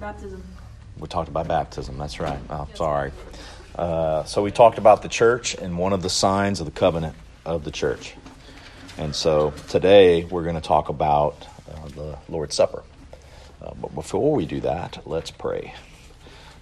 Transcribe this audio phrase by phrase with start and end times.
[0.00, 0.42] Baptism.
[0.98, 1.98] We talked about baptism.
[1.98, 2.38] That's right.
[2.48, 3.12] Oh, sorry.
[3.76, 7.14] Uh, so we talked about the church and one of the signs of the covenant
[7.44, 8.14] of the church.
[8.96, 12.82] And so today we're going to talk about uh, the Lord's Supper.
[13.60, 15.74] Uh, but before we do that, let's pray.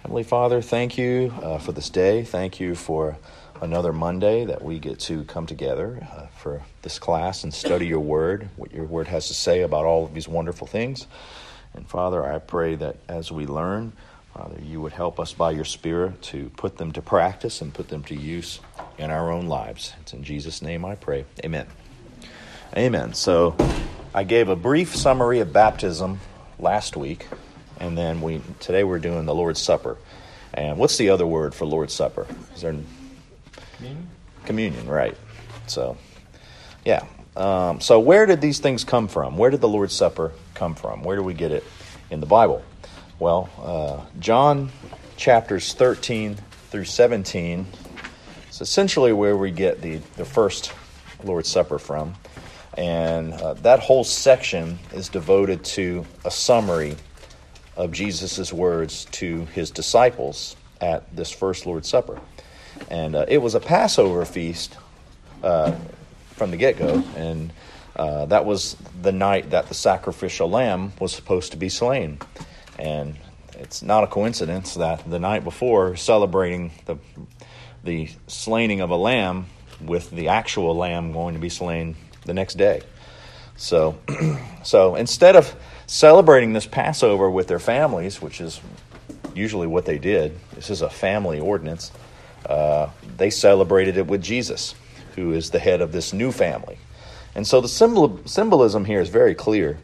[0.01, 2.23] Heavenly Father, thank you uh, for this day.
[2.23, 3.17] Thank you for
[3.61, 7.99] another Monday that we get to come together uh, for this class and study your
[7.99, 11.07] word, what your word has to say about all of these wonderful things.
[11.73, 13.93] And Father, I pray that as we learn,
[14.33, 17.89] Father, you would help us by your Spirit to put them to practice and put
[17.89, 18.59] them to use
[18.97, 19.93] in our own lives.
[20.01, 21.25] It's in Jesus' name I pray.
[21.43, 21.67] Amen.
[22.75, 23.13] Amen.
[23.13, 23.55] So
[24.13, 26.19] I gave a brief summary of baptism
[26.59, 27.27] last week,
[27.79, 29.97] and then we today we're doing the Lord's Supper.
[30.53, 32.27] And what's the other word for Lord's Supper?
[32.55, 32.75] Is there
[33.77, 34.09] Communion?
[34.45, 35.15] communion, right?
[35.67, 35.97] So,
[36.83, 37.05] yeah.
[37.39, 39.37] Um, so, where did these things come from?
[39.37, 41.03] Where did the Lord's Supper come from?
[41.03, 41.63] Where do we get it
[42.11, 42.61] in the Bible?
[43.17, 44.69] Well, uh, John
[45.15, 46.35] chapters 13
[46.69, 47.65] through 17
[48.49, 50.73] is essentially where we get the, the first
[51.23, 52.13] Lord's Supper from.
[52.77, 56.97] And uh, that whole section is devoted to a summary
[57.77, 62.19] of Jesus' words to his disciples at this first Lord's Supper.
[62.89, 64.75] And uh, it was a Passover feast
[65.41, 65.73] uh,
[66.39, 67.53] from the get go, and
[67.95, 72.17] uh, that was the night that the sacrificial lamb was supposed to be slain.
[72.79, 73.17] And
[73.59, 76.97] it's not a coincidence that the night before, celebrating the,
[77.83, 79.47] the slaying of a lamb
[79.81, 82.81] with the actual lamb going to be slain the next day.
[83.57, 83.97] So,
[84.63, 85.53] so instead of
[85.85, 88.61] celebrating this Passover with their families, which is
[89.35, 91.91] usually what they did, this is a family ordinance,
[92.45, 94.73] uh, they celebrated it with Jesus,
[95.15, 96.77] who is the head of this new family.
[97.35, 99.77] And so the symbol, symbolism here is very clear.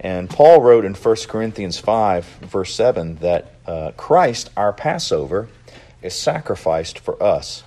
[0.00, 5.48] And Paul wrote in 1 Corinthians 5, verse 7, that uh, Christ, our Passover,
[6.02, 7.62] is sacrificed for us.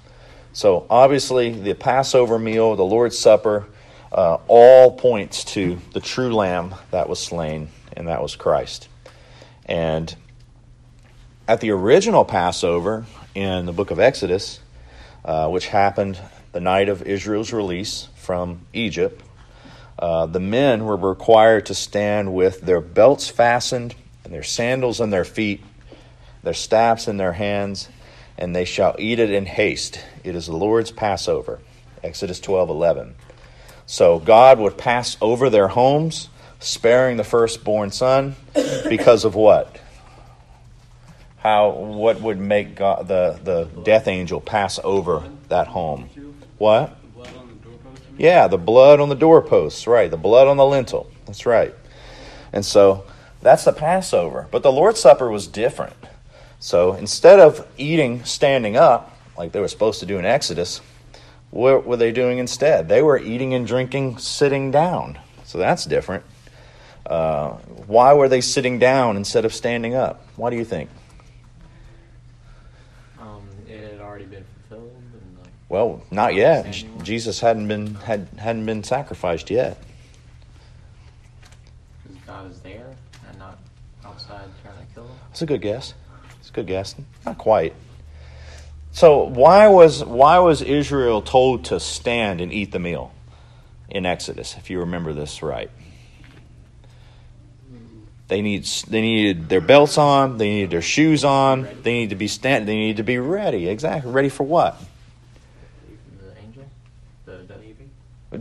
[0.54, 3.68] So obviously, the Passover meal, the Lord's Supper,
[4.12, 8.88] uh, all points to the true lamb that was slain, and that was Christ.
[9.66, 10.16] And
[11.48, 13.06] at the original Passover
[13.36, 14.60] in the book of Exodus,
[15.26, 16.20] uh, which happened
[16.58, 19.22] the night of Israel's release from Egypt,
[20.00, 25.12] uh, the men were required to stand with their belts fastened and their sandals on
[25.12, 25.64] their feet,
[26.42, 27.90] their staffs in their hands,
[28.40, 30.04] and they shall eat it in haste.
[30.24, 31.60] It is the Lord's Passover.
[32.04, 33.14] Exodus 12 11.
[33.86, 36.28] So God would pass over their homes,
[36.60, 38.36] sparing the firstborn son,
[38.90, 39.80] because of what?
[41.38, 46.10] How what would make God, the the death angel pass over that home?
[46.58, 46.98] What?
[48.18, 50.10] Yeah, the blood on the doorposts, right?
[50.10, 51.10] The blood on the lintel.
[51.26, 51.74] That's right.
[52.52, 53.06] And so
[53.42, 54.48] that's the Passover.
[54.50, 55.96] But the Lord's Supper was different.
[56.60, 60.82] So instead of eating standing up, like they were supposed to do in Exodus,
[61.52, 62.90] what were they doing instead?
[62.90, 65.20] They were eating and drinking sitting down.
[65.46, 66.24] So that's different.
[67.06, 67.52] Uh,
[67.86, 70.26] why were they sitting down instead of standing up?
[70.36, 70.90] Why do you think?
[73.20, 74.92] Um, it had already been fulfilled.
[75.14, 76.72] And like, Well, not yet.
[77.04, 79.78] Jesus hadn't been had hadn't been sacrificed yet.
[82.04, 82.96] because God is there
[83.28, 83.60] and not
[84.06, 85.16] outside trying to kill them.
[85.30, 85.94] That's a good guess.
[86.40, 86.96] It's a good guess.
[87.26, 87.74] Not quite.
[88.92, 93.14] So why was why was Israel told to stand and eat the meal
[93.90, 94.56] in Exodus?
[94.58, 95.70] If you remember this right,
[98.28, 102.16] they need they needed their belts on, they needed their shoes on, they need to
[102.16, 103.70] be stand, they need to be ready.
[103.70, 104.82] Exactly, ready for what?
[106.20, 106.66] The angel,
[107.26, 107.88] the WB.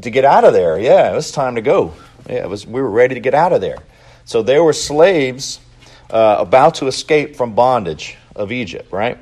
[0.02, 0.78] To get out of there.
[0.78, 1.94] Yeah, it was time to go.
[2.28, 2.66] Yeah, it was.
[2.66, 3.78] We were ready to get out of there.
[4.24, 5.60] So there were slaves
[6.10, 9.18] uh, about to escape from bondage of Egypt, right?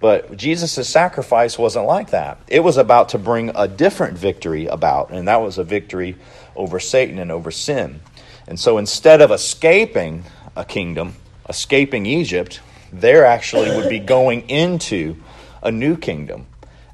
[0.00, 2.38] But Jesus' sacrifice wasn't like that.
[2.48, 6.16] It was about to bring a different victory about, and that was a victory
[6.56, 8.00] over Satan and over sin.
[8.48, 10.24] And so instead of escaping
[10.56, 11.16] a kingdom,
[11.48, 12.60] escaping Egypt,
[12.92, 15.16] they actually would be going into
[15.62, 16.46] a new kingdom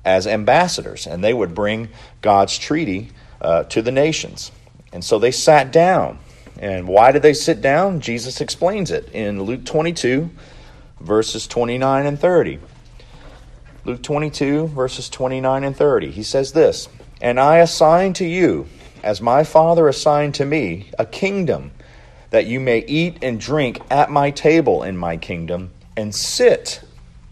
[0.04, 1.88] as ambassadors, and they would bring
[2.22, 3.10] God's treaty
[3.40, 4.52] uh, to the nations.
[4.92, 6.18] And so they sat down.
[6.58, 8.00] And why did they sit down?
[8.00, 10.30] Jesus explains it in Luke 22,
[11.00, 12.58] verses 29 and 30.
[13.84, 16.10] Luke 22, verses 29 and 30.
[16.10, 16.88] He says this
[17.20, 18.66] And I assign to you,
[19.02, 21.72] as my Father assigned to me, a kingdom,
[22.30, 26.80] that you may eat and drink at my table in my kingdom, and sit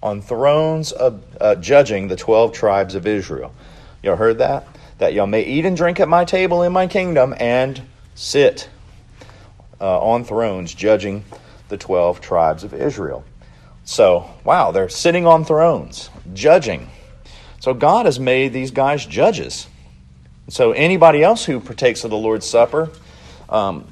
[0.03, 3.53] on thrones of uh, judging the 12 tribes of Israel.
[4.03, 4.67] Y'all heard that?
[4.99, 7.83] That y'all may eat and drink at my table in my kingdom, and
[8.15, 8.69] sit
[9.81, 11.39] uh, on thrones judging the
[11.69, 13.25] the 12 tribes of Israel.
[13.85, 16.89] So, wow, they're sitting on thrones, judging.
[17.61, 19.67] So, God has made these guys judges.
[20.49, 22.91] So, anybody else who partakes of the Lord's Supper,
[23.49, 23.87] um,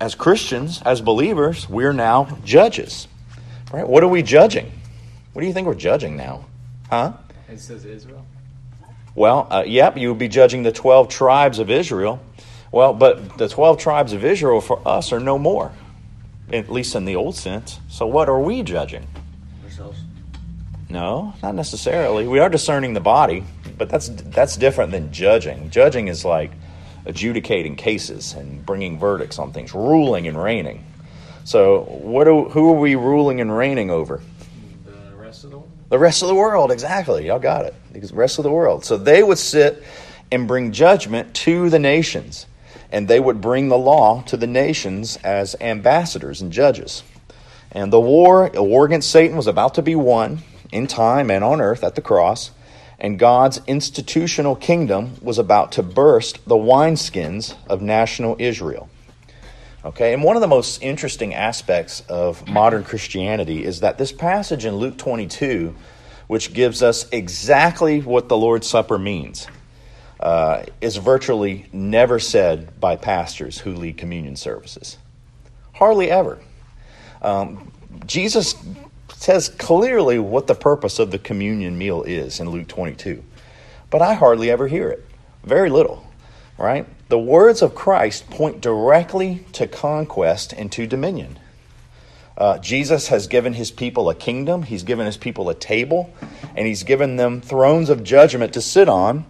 [0.00, 3.08] as Christians, as believers, we're now judges.
[3.72, 3.88] Right?
[3.88, 4.70] What are we judging?
[5.32, 6.44] What do you think we're judging now?
[6.90, 7.14] Huh?
[7.48, 8.24] It says Israel.
[9.16, 12.20] Well, uh, yep, you would be judging the 12 tribes of Israel.
[12.70, 15.72] Well, but the 12 tribes of Israel for us are no more,
[16.52, 17.80] at least in the old sense.
[17.88, 19.06] So what are we judging?
[19.64, 19.98] Ourselves.
[20.90, 22.28] No, not necessarily.
[22.28, 23.42] We are discerning the body,
[23.78, 25.70] but that's that's different than judging.
[25.70, 26.52] Judging is like
[27.06, 30.84] adjudicating cases and bringing verdicts on things, ruling and reigning.
[31.44, 34.20] So, what do, who are we ruling and reigning over?
[35.88, 36.72] The rest of the world.
[36.72, 37.26] Exactly.
[37.26, 37.74] Y'all got it.
[37.92, 38.84] The rest of the world.
[38.84, 39.82] So they would sit
[40.32, 42.46] and bring judgment to the nations,
[42.90, 47.02] and they would bring the law to the nations as ambassadors and judges.
[47.70, 50.40] And the war, a war against Satan, was about to be won
[50.72, 52.50] in time and on earth at the cross,
[52.98, 58.88] and God's institutional kingdom was about to burst the wineskins of national Israel.
[59.86, 64.64] Okay, and one of the most interesting aspects of modern Christianity is that this passage
[64.64, 65.76] in Luke 22,
[66.26, 69.46] which gives us exactly what the Lord's Supper means,
[70.18, 74.98] uh, is virtually never said by pastors who lead communion services.
[75.72, 76.40] Hardly ever.
[77.22, 77.70] Um,
[78.06, 78.56] Jesus
[79.14, 83.22] says clearly what the purpose of the communion meal is in Luke 22,
[83.90, 85.06] but I hardly ever hear it.
[85.44, 86.04] Very little,
[86.58, 86.86] right?
[87.08, 91.38] The words of Christ point directly to conquest and to dominion.
[92.36, 96.12] Uh, Jesus has given his people a kingdom, he's given his people a table,
[96.54, 99.24] and he's given them thrones of judgment to sit on.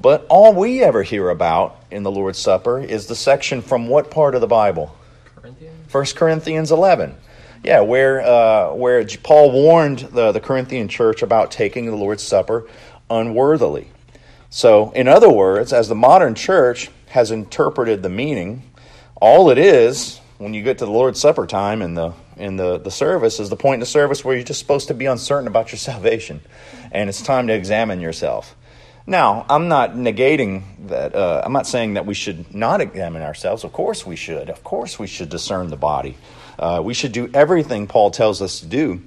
[0.00, 4.10] But all we ever hear about in the Lord's Supper is the section from what
[4.10, 4.96] part of the Bible?
[5.36, 5.92] Corinthians.
[5.92, 7.14] 1 Corinthians 11.
[7.64, 12.68] Yeah, where, uh, where Paul warned the, the Corinthian church about taking the Lord's Supper
[13.10, 13.88] unworthily.
[14.50, 18.62] So, in other words, as the modern church has interpreted the meaning,
[19.20, 22.78] all it is when you get to the Lord's Supper time in the in the,
[22.78, 25.48] the service is the point in the service where you're just supposed to be uncertain
[25.48, 26.40] about your salvation,
[26.92, 28.54] and it's time to examine yourself.
[29.06, 31.14] Now, I'm not negating that.
[31.14, 33.64] Uh, I'm not saying that we should not examine ourselves.
[33.64, 34.50] Of course, we should.
[34.50, 36.16] Of course, we should discern the body.
[36.58, 39.02] Uh, we should do everything Paul tells us to do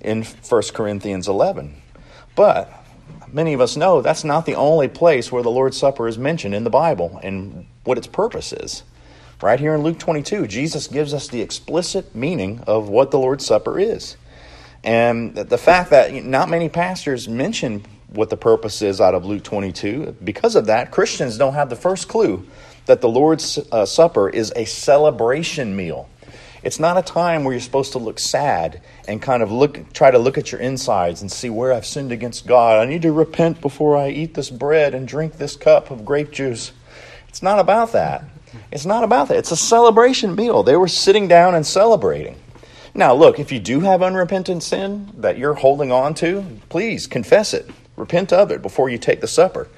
[0.00, 1.80] in 1 Corinthians 11.
[2.34, 2.83] But
[3.34, 6.54] many of us know that's not the only place where the Lord's Supper is mentioned
[6.54, 8.84] in the Bible and what its purpose is.
[9.42, 13.44] Right here in Luke 22, Jesus gives us the explicit meaning of what the Lord's
[13.44, 14.16] Supper is.
[14.84, 19.42] And the fact that not many pastors mention what the purpose is out of Luke
[19.42, 22.46] 22, because of that, Christians don't have the first clue
[22.86, 26.08] that the Lord's uh, Supper is a celebration meal.
[26.64, 30.10] It's not a time where you're supposed to look sad and kind of look, try
[30.10, 32.78] to look at your insides and see where I've sinned against God.
[32.78, 36.30] I need to repent before I eat this bread and drink this cup of grape
[36.30, 36.72] juice.
[37.28, 38.24] It's not about that.
[38.72, 39.36] It's not about that.
[39.36, 40.62] It's a celebration meal.
[40.62, 42.36] They were sitting down and celebrating.
[42.94, 47.52] Now, look, if you do have unrepentant sin that you're holding on to, please confess
[47.52, 47.68] it.
[47.96, 49.68] Repent of it before you take the supper.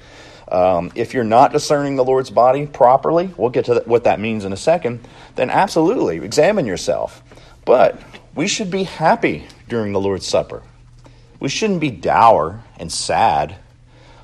[0.49, 4.45] Um, if you're not discerning the Lord's body properly, we'll get to what that means
[4.45, 5.05] in a second,
[5.35, 7.21] then absolutely examine yourself.
[7.65, 8.01] But
[8.33, 10.63] we should be happy during the Lord's Supper.
[11.39, 13.57] We shouldn't be dour and sad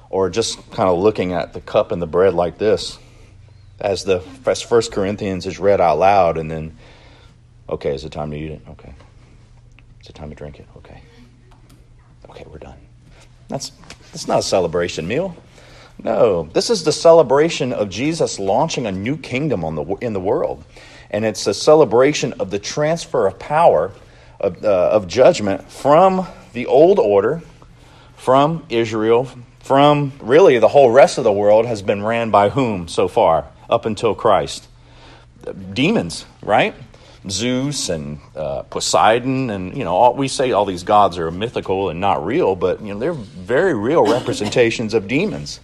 [0.09, 2.99] or just kind of looking at the cup and the bread like this
[3.79, 6.77] as the First Corinthians is read out loud and then,
[7.67, 8.61] okay, is it time to eat it?
[8.69, 8.93] Okay.
[10.01, 10.67] Is it time to drink it?
[10.77, 11.01] Okay.
[12.29, 12.77] Okay, we're done.
[13.49, 13.71] That's,
[14.11, 15.35] that's not a celebration meal.
[16.01, 20.19] No, this is the celebration of Jesus launching a new kingdom on the, in the
[20.19, 20.63] world.
[21.11, 23.91] And it's a celebration of the transfer of power,
[24.39, 27.41] of, uh, of judgment from the old order,
[28.15, 32.87] from Israel, from really the whole rest of the world has been ran by whom
[32.87, 34.67] so far, up until Christ?
[35.73, 36.73] Demons, right?
[37.29, 41.89] Zeus and uh, Poseidon, and you know, all, we say all these gods are mythical
[41.89, 45.59] and not real, but you know, they're very real representations of demons.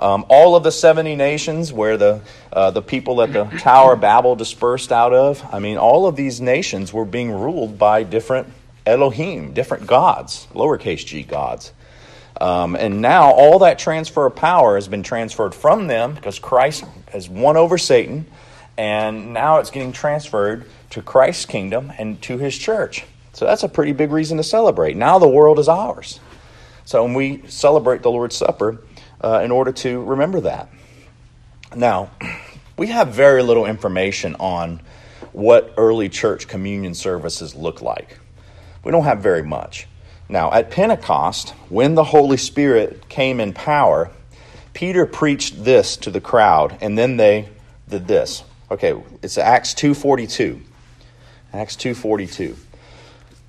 [0.00, 4.00] Um, all of the 70 nations where the, uh, the people at the Tower of
[4.00, 8.48] Babel dispersed out of, I mean, all of these nations were being ruled by different
[8.86, 11.72] Elohim, different gods, lowercase g gods.
[12.40, 16.84] Um, and now all that transfer of power has been transferred from them because Christ
[17.12, 18.26] has won over Satan,
[18.78, 23.04] and now it's getting transferred to Christ's kingdom and to his church.
[23.34, 24.96] So that's a pretty big reason to celebrate.
[24.96, 26.20] Now the world is ours.
[26.86, 28.78] So when we celebrate the Lord's Supper,
[29.22, 30.68] uh, in order to remember that.
[31.74, 32.10] Now,
[32.76, 34.80] we have very little information on
[35.32, 38.18] what early church communion services look like.
[38.82, 39.86] We don't have very much.
[40.28, 44.10] Now, at Pentecost, when the Holy Spirit came in power,
[44.72, 47.48] Peter preached this to the crowd, and then they
[47.88, 48.44] did this.
[48.70, 50.60] Okay, it's Acts 2.42.
[51.52, 52.56] Acts 2.42.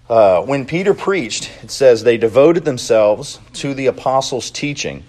[0.09, 5.03] Uh, when Peter preached, it says, they devoted themselves to the apostles' teaching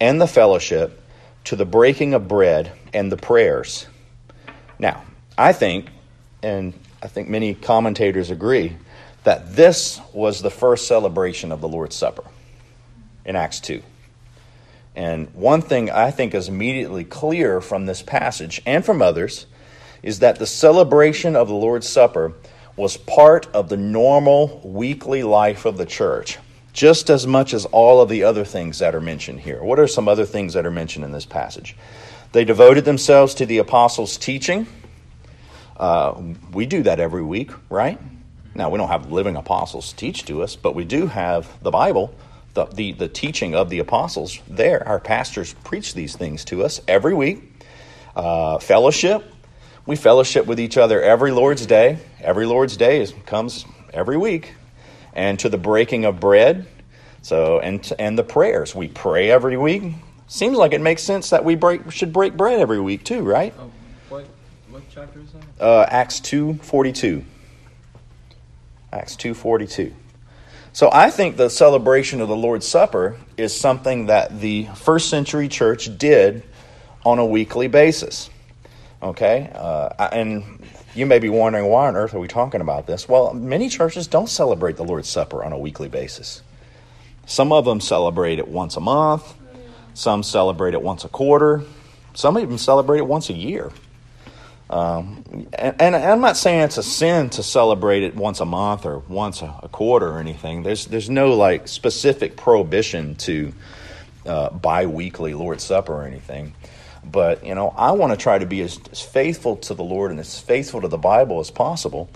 [0.00, 1.02] and the fellowship,
[1.44, 3.86] to the breaking of bread and the prayers.
[4.78, 5.04] Now,
[5.38, 5.88] I think,
[6.42, 8.76] and I think many commentators agree,
[9.24, 12.24] that this was the first celebration of the Lord's Supper
[13.24, 13.82] in Acts 2.
[14.94, 19.46] And one thing I think is immediately clear from this passage and from others
[20.02, 22.32] is that the celebration of the Lord's Supper
[22.76, 26.38] was part of the normal weekly life of the church,
[26.76, 29.62] just as much as all of the other things that are mentioned here.
[29.62, 31.74] What are some other things that are mentioned in this passage?
[32.32, 34.66] They devoted themselves to the apostles' teaching.
[35.78, 36.20] Uh,
[36.52, 37.98] we do that every week, right?
[38.54, 42.14] Now, we don't have living apostles teach to us, but we do have the Bible,
[42.52, 44.86] the, the, the teaching of the apostles there.
[44.86, 47.64] Our pastors preach these things to us every week.
[48.14, 49.24] Uh, fellowship,
[49.86, 52.00] we fellowship with each other every Lord's Day.
[52.20, 53.64] Every Lord's Day is, comes
[53.94, 54.52] every week.
[55.16, 56.66] And to the breaking of bread,
[57.22, 58.74] so and and the prayers.
[58.74, 59.94] We pray every week.
[60.26, 63.54] Seems like it makes sense that we break should break bread every week too, right?
[63.58, 63.70] Oh,
[64.10, 64.26] what,
[64.68, 65.64] what chapter is that?
[65.64, 67.24] Uh, Acts two forty two.
[68.92, 69.94] Acts two forty two.
[70.74, 75.48] So I think the celebration of the Lord's Supper is something that the first century
[75.48, 76.42] church did
[77.06, 78.28] on a weekly basis.
[79.02, 80.62] Okay, uh, and
[80.96, 83.08] you may be wondering why on earth are we talking about this?
[83.08, 86.42] Well, many churches don't celebrate the Lord's Supper on a weekly basis.
[87.26, 89.34] Some of them celebrate it once a month.
[89.94, 91.62] Some celebrate it once a quarter.
[92.14, 93.70] Some even celebrate it once a year.
[94.68, 95.22] Um,
[95.52, 98.98] and, and, I'm not saying it's a sin to celebrate it once a month or
[98.98, 100.64] once a, a quarter or anything.
[100.64, 103.52] There's there's no like specific prohibition to
[104.26, 106.52] uh, biweekly Lord's Supper or anything.
[107.10, 110.10] But you know, I want to try to be as, as, faithful to the Lord
[110.10, 112.10] and as faithful to the Bible as possible.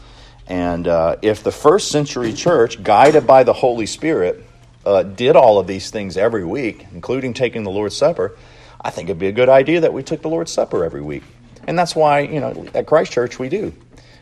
[0.47, 4.45] And uh, if the first century church, guided by the Holy Spirit,
[4.85, 8.37] uh, did all of these things every week, including taking the Lord's Supper,
[8.81, 11.23] I think it'd be a good idea that we took the Lord's Supper every week.
[11.67, 13.73] And that's why, you know, at Christ Church we do.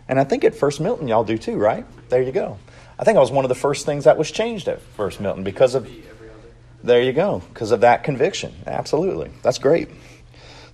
[0.09, 1.87] And I think at First Milton y'all do too, right?
[2.09, 2.59] There you go.
[2.99, 5.45] I think I was one of the first things that was changed at First Milton
[5.45, 5.89] because of
[6.83, 8.55] there you go, because of that conviction.
[8.67, 9.31] Absolutely.
[9.43, 9.89] That's great.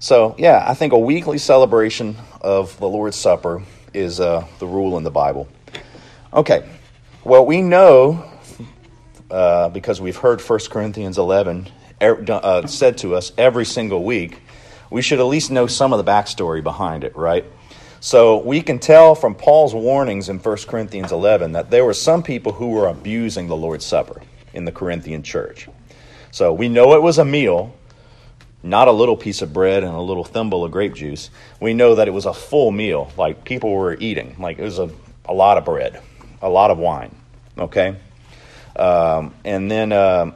[0.04, 3.62] So, yeah, I think a weekly celebration of the Lord's Supper
[3.94, 5.48] is uh, the rule in the Bible.
[6.30, 6.68] Okay.
[7.24, 8.22] Well, we know
[9.30, 11.70] uh, because we've heard 1 Corinthians 11
[12.02, 14.42] er, uh, said to us every single week
[14.90, 17.46] we should at least know some of the backstory behind it, right?
[18.00, 22.22] So we can tell from Paul's warnings in 1 Corinthians 11 that there were some
[22.22, 24.20] people who were abusing the Lord's Supper
[24.52, 25.66] in the Corinthian church.
[26.30, 27.74] So we know it was a meal,
[28.64, 31.28] not a little piece of bread and a little thimble of grape juice.
[31.60, 34.36] We know that it was a full meal, like people were eating.
[34.38, 34.90] Like it was a,
[35.26, 36.00] a lot of bread,
[36.40, 37.14] a lot of wine.
[37.58, 37.96] Okay?
[38.74, 40.30] Um, and then, uh,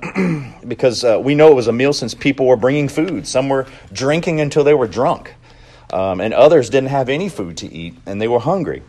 [0.69, 3.27] because uh, we know it was a meal since people were bringing food.
[3.27, 5.35] Some were drinking until they were drunk.
[5.91, 8.83] Um, and others didn't have any food to eat and they were hungry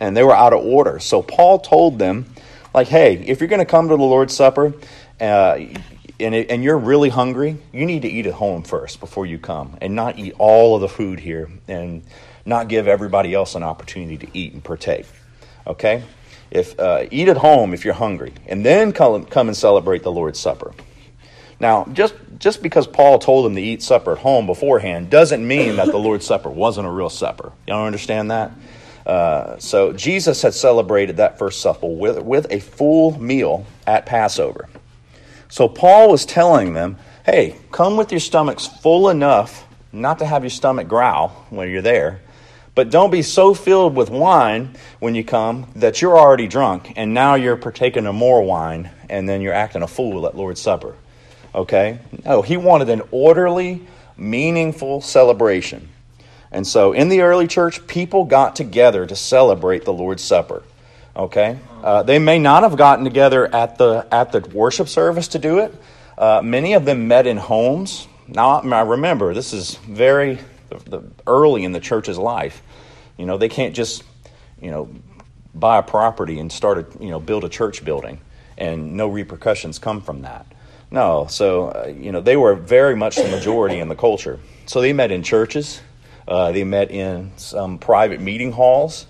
[0.00, 0.98] and they were out of order.
[0.98, 2.26] So Paul told them,
[2.74, 4.74] like, hey, if you're going to come to the Lord's Supper
[5.20, 5.58] uh,
[6.20, 9.38] and, it, and you're really hungry, you need to eat at home first before you
[9.38, 12.02] come and not eat all of the food here and
[12.44, 15.06] not give everybody else an opportunity to eat and partake.
[15.66, 16.02] Okay?
[16.50, 20.12] If uh, eat at home if you're hungry, and then come, come and celebrate the
[20.12, 20.72] Lord's Supper.
[21.60, 25.76] Now, just just because Paul told them to eat supper at home beforehand doesn't mean
[25.76, 27.52] that the Lord's Supper wasn't a real supper.
[27.66, 28.50] Don't understand that?
[29.06, 34.68] Uh, so Jesus had celebrated that first supper with, with a full meal at Passover.
[35.50, 40.44] So Paul was telling them, hey, come with your stomachs full enough not to have
[40.44, 42.20] your stomach growl when you're there,
[42.76, 47.12] but don't be so filled with wine when you come that you're already drunk and
[47.12, 50.94] now you're partaking of more wine and then you're acting a fool at Lord's Supper.
[51.52, 51.98] Okay?
[52.24, 53.84] No, he wanted an orderly,
[54.16, 55.88] meaningful celebration.
[56.52, 60.62] And so in the early church, people got together to celebrate the Lord's Supper.
[61.16, 61.58] Okay?
[61.82, 65.58] Uh, they may not have gotten together at the, at the worship service to do
[65.58, 65.74] it.
[66.16, 68.06] Uh, many of them met in homes.
[68.28, 70.38] Now, I remember, this is very
[70.68, 72.62] the, early in the church's life.
[73.16, 74.04] You know, they can't just,
[74.60, 74.88] you know,
[75.54, 78.20] buy a property and start a, you know, build a church building
[78.60, 80.46] and no repercussions come from that.
[80.90, 84.38] No, so, uh, you know, they were very much the majority in the culture.
[84.66, 85.80] So they met in churches,
[86.28, 89.06] uh, they met in some private meeting halls,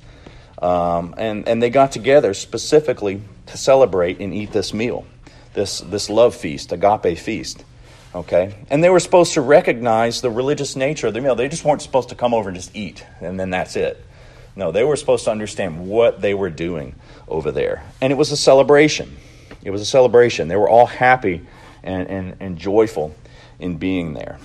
[0.60, 5.06] Um, and, and they got together specifically to celebrate and eat this meal,
[5.54, 7.64] this, this love feast, agape feast.
[8.14, 8.54] Okay?
[8.68, 11.34] And they were supposed to recognize the religious nature of the meal.
[11.34, 14.04] They just weren't supposed to come over and just eat, and then that's it.
[14.56, 16.94] No, they were supposed to understand what they were doing
[17.28, 17.82] over there.
[18.00, 19.16] And it was a celebration.
[19.62, 20.48] It was a celebration.
[20.48, 21.46] They were all happy
[21.82, 23.14] and, and, and joyful
[23.58, 24.38] in being there.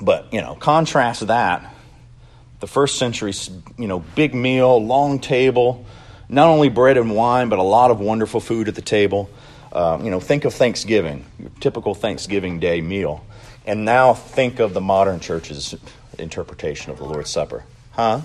[0.00, 1.74] But, you know, contrast that,
[2.60, 3.32] the first century,
[3.78, 5.84] you know, big meal, long table,
[6.28, 9.28] not only bread and wine, but a lot of wonderful food at the table.
[9.72, 13.24] Uh, you know, think of Thanksgiving, your typical Thanksgiving Day meal.
[13.66, 15.74] And now think of the modern church's
[16.18, 17.64] interpretation of the Lord's Supper.
[17.92, 18.22] Huh?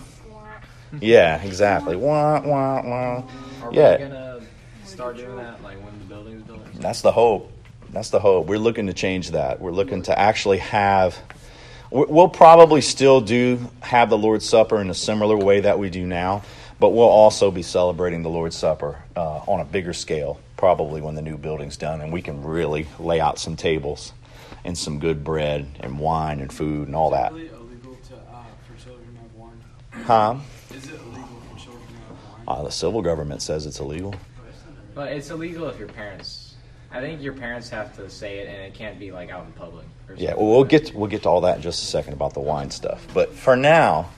[0.99, 1.95] Yeah, exactly.
[1.95, 3.23] Wah, wah, wah.
[3.63, 3.91] Are Yeah.
[3.97, 4.39] we gonna
[4.85, 6.59] start doing that like when the building's built?
[6.75, 7.51] That's the hope.
[7.91, 8.47] That's the hope.
[8.47, 9.59] We're looking to change that.
[9.61, 11.17] We're looking to actually have.
[11.91, 15.89] We- We'll probably still do have the Lord's Supper in a similar way that we
[15.89, 16.41] do now,
[16.79, 21.15] but we'll also be celebrating the Lord's Supper uh, on a bigger scale, probably when
[21.15, 24.13] the new building's done, and we can really lay out some tables
[24.63, 27.33] and some good bread and wine and food and all that.
[27.33, 29.61] Is it illegal to, uh, for children to have wine?
[30.05, 30.35] Huh?
[30.75, 32.59] Is it illegal for children to have wine?
[32.59, 34.15] Uh, the civil government says it's illegal.
[34.93, 36.40] But it's illegal if your parents.
[36.93, 39.51] I think your parents have to say it, and it can't be like out in
[39.53, 39.85] public.
[40.09, 42.33] or Yeah, well, we'll get we'll get to all that in just a second about
[42.33, 43.05] the wine stuff.
[43.13, 44.09] But for now,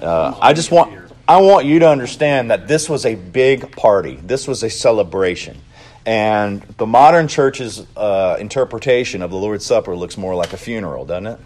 [0.00, 4.16] uh, I just want I want you to understand that this was a big party.
[4.16, 5.58] This was a celebration,
[6.04, 11.06] and the modern church's uh, interpretation of the Lord's Supper looks more like a funeral,
[11.06, 11.40] doesn't it?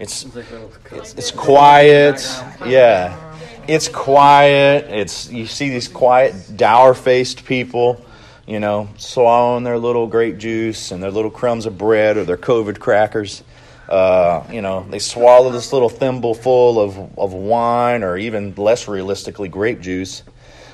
[0.00, 2.20] It's It's like little it's, it's quiet.
[2.66, 3.20] Yeah.
[3.66, 4.86] It's quiet.
[4.90, 8.03] It's you see these quiet, dour-faced people,
[8.46, 12.36] you know, swallowing their little grape juice and their little crumbs of bread or their
[12.36, 13.42] COVID crackers.
[13.88, 18.88] Uh, you know, they swallow this little thimble full of, of wine or even less
[18.88, 20.22] realistically, grape juice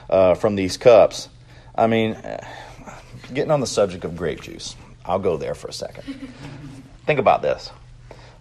[0.08, 1.28] uh, from these cups.
[1.74, 2.44] I mean, eh,
[3.32, 6.04] getting on the subject of grape juice, I'll go there for a second.
[7.06, 7.70] Think about this.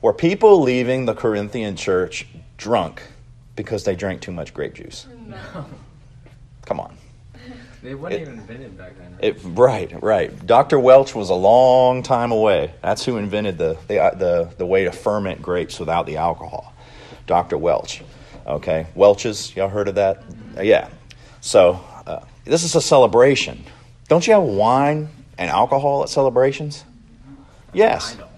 [0.02, 3.02] Were people leaving the Corinthian church drunk
[3.56, 5.08] because they drank too much grape juice?
[6.66, 6.96] Come on.
[7.82, 9.12] They wasn't It- even invented back then.
[9.14, 9.24] Right?
[9.24, 10.46] It, right, right.
[10.46, 10.80] Dr.
[10.80, 12.74] Welch was a long time away.
[12.82, 16.74] That's who invented the, the, uh, the, the way to ferment grapes without the alcohol.
[17.26, 17.58] Dr.
[17.58, 18.02] Welch.
[18.46, 18.88] Okay.
[18.96, 20.24] Welch's, y'all heard of that?
[20.58, 20.90] Uh, yeah.
[21.42, 23.64] So, uh, this is a celebration.
[24.10, 26.84] Don't you have wine and alcohol at celebrations?
[27.74, 28.16] Yes.
[28.16, 28.30] I don't.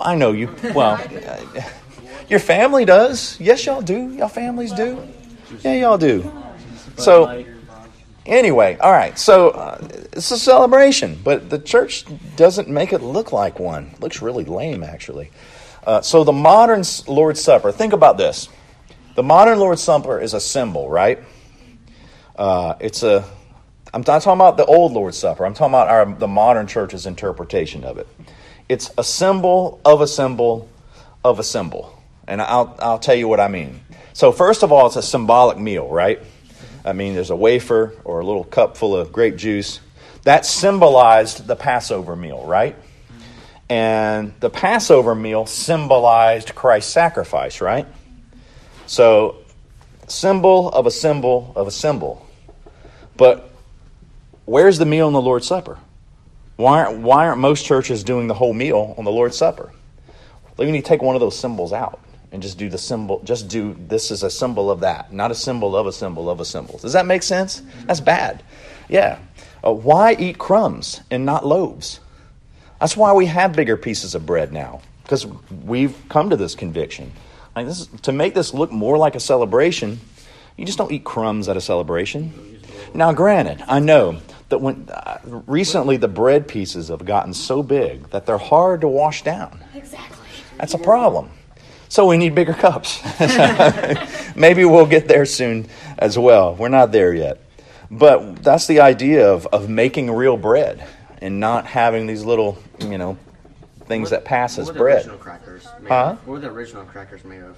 [0.00, 0.54] I know you.
[0.74, 1.62] Well, uh,
[2.28, 3.38] your family does.
[3.40, 4.12] Yes, y'all do.
[4.12, 5.06] Y'all families do.
[5.62, 6.32] Yeah, y'all do.
[6.96, 7.44] So,
[8.28, 9.18] anyway, all right.
[9.18, 9.78] So uh,
[10.12, 12.04] it's a celebration, but the church
[12.36, 13.90] doesn't make it look like one.
[13.94, 15.30] It looks really lame, actually.
[15.84, 17.72] Uh, so the modern Lord's Supper.
[17.72, 18.48] Think about this.
[19.14, 21.18] The modern Lord's Supper is a symbol, right?
[22.36, 23.24] Uh, it's a.
[23.92, 25.46] I'm not talking about the old Lord's Supper.
[25.46, 28.06] I'm talking about our, the modern church's interpretation of it.
[28.68, 30.68] It's a symbol of a symbol
[31.24, 33.80] of a symbol, and I'll I'll tell you what I mean.
[34.12, 36.20] So first of all, it's a symbolic meal, right?
[36.84, 39.80] I mean, there's a wafer or a little cup full of grape juice.
[40.24, 42.76] That symbolized the Passover meal, right?
[43.68, 47.86] And the Passover meal symbolized Christ's sacrifice, right?
[48.86, 49.36] So,
[50.06, 52.26] symbol of a symbol of a symbol.
[53.16, 53.50] But
[54.46, 55.78] where's the meal in the Lord's Supper?
[56.56, 59.72] Why aren't, why aren't most churches doing the whole meal on the Lord's Supper?
[60.58, 62.00] You need to take one of those symbols out
[62.32, 63.20] and just do the symbol.
[63.24, 66.40] Just do this is a symbol of that, not a symbol of a symbol of
[66.40, 66.78] a symbol.
[66.78, 67.62] Does that make sense?
[67.86, 68.42] That's bad.
[68.88, 69.18] Yeah.
[69.64, 72.00] Uh, why eat crumbs and not loaves?
[72.80, 75.26] That's why we have bigger pieces of bread now because
[75.64, 77.12] we've come to this conviction.
[77.56, 80.00] Like this is, to make this look more like a celebration.
[80.56, 82.60] You just don't eat crumbs at a celebration.
[82.94, 88.10] Now, granted, I know that when uh, recently the bread pieces have gotten so big
[88.10, 89.62] that they're hard to wash down.
[89.74, 90.26] Exactly.
[90.58, 91.30] That's a problem.
[91.88, 93.00] So we need bigger cups.
[94.36, 96.54] Maybe we'll get there soon as well.
[96.54, 97.40] We're not there yet.
[97.90, 100.86] But that's the idea of, of making real bread
[101.22, 103.16] and not having these little, you know,
[103.86, 104.96] things that pass as What were the bread.
[104.98, 105.94] original crackers made Huh?
[106.12, 106.26] of?
[106.26, 107.56] What were the original crackers made of?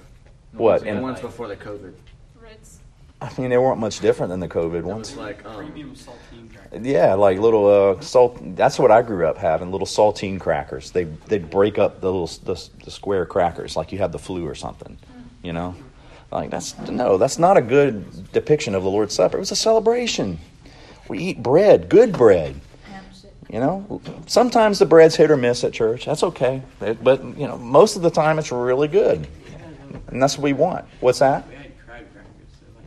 [0.53, 0.81] What?
[0.83, 1.93] The And, ones before the COVID.
[2.41, 2.79] Ritz.
[3.19, 5.09] I mean, they weren't much different than the COVID It ones.
[5.11, 6.60] was like um, Premium saltine crackers.
[6.79, 8.37] Yeah, like little uh, salt.
[8.55, 9.71] That's what I grew up having.
[9.71, 10.91] Little saltine crackers.
[10.91, 14.47] They they'd break up the little the, the square crackers like you have the flu
[14.47, 14.97] or something.
[15.43, 15.75] You know,
[16.31, 19.35] like that's no, that's not a good depiction of the Lord's Supper.
[19.37, 20.39] It was a celebration.
[21.09, 22.59] We eat bread, good bread.
[23.49, 26.05] You know, sometimes the bread's hit or miss at church.
[26.05, 29.27] That's okay, It- but you know, most of the time it's really good,
[30.07, 30.85] and that's what we want.
[31.01, 31.45] What's that?
[31.49, 32.31] We had crab crackers.
[32.61, 32.85] They're like,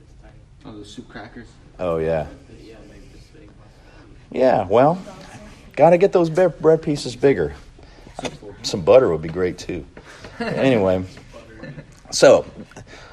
[0.00, 0.74] it's tiny.
[0.74, 1.48] oh, the soup crackers.
[1.78, 2.26] Oh, yeah.
[2.48, 3.50] But yeah, maybe this big.
[4.32, 5.00] Yeah, well,
[5.76, 7.54] got to get those bread pieces bigger.
[8.62, 9.84] Some butter would be great too.
[10.40, 11.04] Anyway,
[12.10, 12.46] so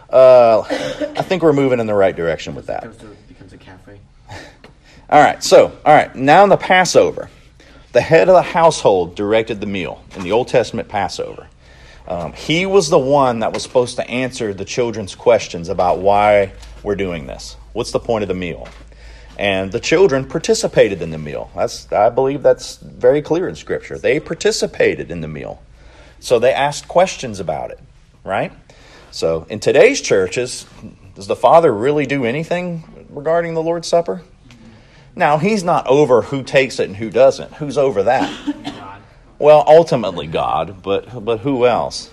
[0.09, 2.83] uh, I think we're moving in the right direction with that.
[3.27, 3.99] Becomes a cafe.
[5.09, 7.31] All right, so, all right, now in the Passover,
[7.93, 11.47] the head of the household directed the meal in the Old Testament Passover.
[12.07, 16.51] Um, he was the one that was supposed to answer the children's questions about why
[16.83, 17.57] we're doing this.
[17.73, 18.67] What's the point of the meal?
[19.39, 21.49] And the children participated in the meal.
[21.55, 23.97] That's, I believe that's very clear in Scripture.
[23.97, 25.63] They participated in the meal.
[26.19, 27.79] So they asked questions about it,
[28.25, 28.51] right?
[29.11, 30.65] So in today's churches,
[31.15, 34.23] does the Father really do anything regarding the Lord's Supper?
[35.15, 37.53] Now, he's not over who takes it and who doesn't.
[37.53, 38.29] Who's over that?
[39.39, 42.11] Well, ultimately God, but but who else?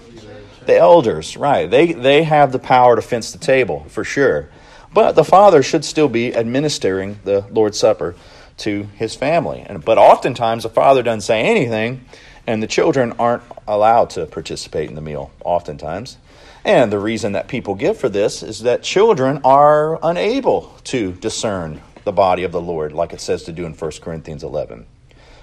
[0.67, 1.69] The elders, right?
[1.69, 4.49] They they have the power to fence the table for sure.
[4.93, 8.15] But the father should still be administering the Lord's Supper
[8.59, 9.61] to his family.
[9.61, 12.05] And but oftentimes the father doesn't say anything,
[12.47, 15.31] and the children aren't allowed to participate in the meal.
[15.45, 16.19] Oftentimes.
[16.65, 21.81] And the reason that people give for this is that children are unable to discern
[22.05, 24.87] the body of the Lord, like it says to do in 1 Corinthians 11.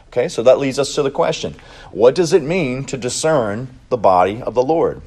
[0.08, 1.56] Okay, so that leads us to the question
[1.91, 5.01] what does it mean to discern the body of the Lord?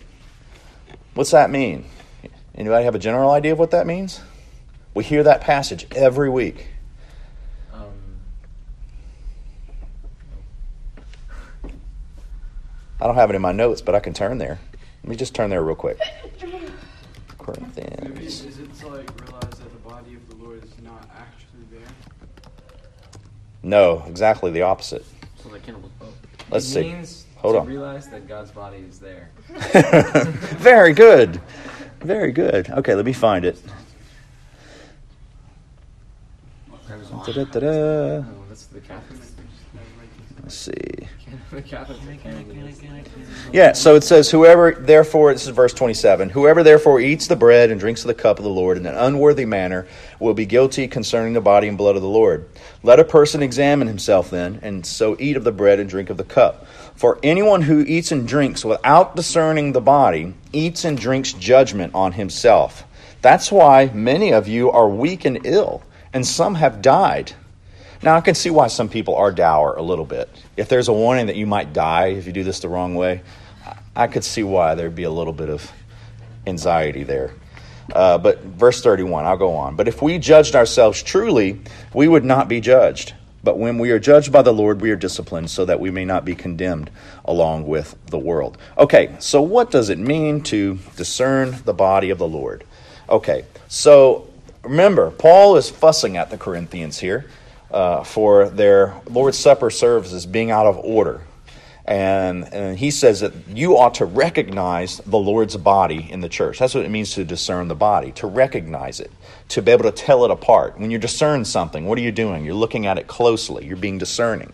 [1.14, 1.85] What's that mean?
[2.57, 4.21] Anybody have a general idea of what that means?
[4.95, 6.69] We hear that passage every week.
[7.73, 7.90] Um,
[13.01, 14.59] I don't have it in my notes, but I can turn there.
[15.03, 15.99] Let me just turn there real quick.
[17.38, 18.45] Corinthians.
[18.45, 21.88] is it to like realize that the body of the Lord is not actually there?
[23.62, 25.05] No, exactly the opposite.
[25.42, 25.92] So like cannibals.
[26.51, 26.81] Let's it see.
[26.92, 27.66] means Hold to on.
[27.66, 29.31] realize that God's body is there.
[30.57, 31.40] Very good.
[32.07, 32.71] Very good.
[32.71, 33.61] Okay, let me find it.
[36.88, 37.25] Oh,
[38.49, 39.19] that's the Catholic.
[40.40, 41.09] Let's see.
[43.53, 47.71] Yeah, so it says, Whoever therefore, this is verse 27, whoever therefore eats the bread
[47.71, 49.87] and drinks of the cup of the Lord in an unworthy manner
[50.21, 52.49] will be guilty concerning the body and blood of the Lord.
[52.83, 56.16] Let a person examine himself then, and so eat of the bread and drink of
[56.16, 56.66] the cup.
[56.95, 62.12] For anyone who eats and drinks without discerning the body eats and drinks judgment on
[62.12, 62.85] himself.
[63.23, 67.33] That's why many of you are weak and ill, and some have died.
[68.07, 70.31] Now, I can see why some people are dour a little bit.
[70.57, 73.23] If there's a warning that you might die if you do this the wrong way,
[73.97, 75.73] I could see why there'd be a little bit of
[76.47, 77.33] anxiety there.
[77.92, 79.75] Uh, but verse 31, I'll go on.
[79.75, 81.59] But if we judged ourselves truly,
[81.92, 83.12] we would not be judged.
[83.42, 86.05] But when we are judged by the Lord, we are disciplined so that we may
[86.05, 86.92] not be condemned
[87.25, 88.57] along with the world.
[88.79, 92.62] Okay, so what does it mean to discern the body of the Lord?
[93.09, 94.31] Okay, so
[94.62, 97.27] remember, Paul is fussing at the Corinthians here
[97.70, 101.22] uh, for their Lord's Supper services being out of order.
[101.87, 106.59] And, and he says that you ought to recognize the Lord's body in the church.
[106.59, 109.11] That's what it means to discern the body, to recognize it,
[109.50, 110.81] to be able to tell it apart.
[110.81, 112.44] When you discern something, what are you doing?
[112.44, 114.52] You're looking at it closely, you're being discerning.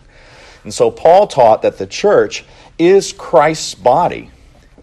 [0.63, 2.45] And so Paul taught that the church
[2.77, 4.29] is Christ's body.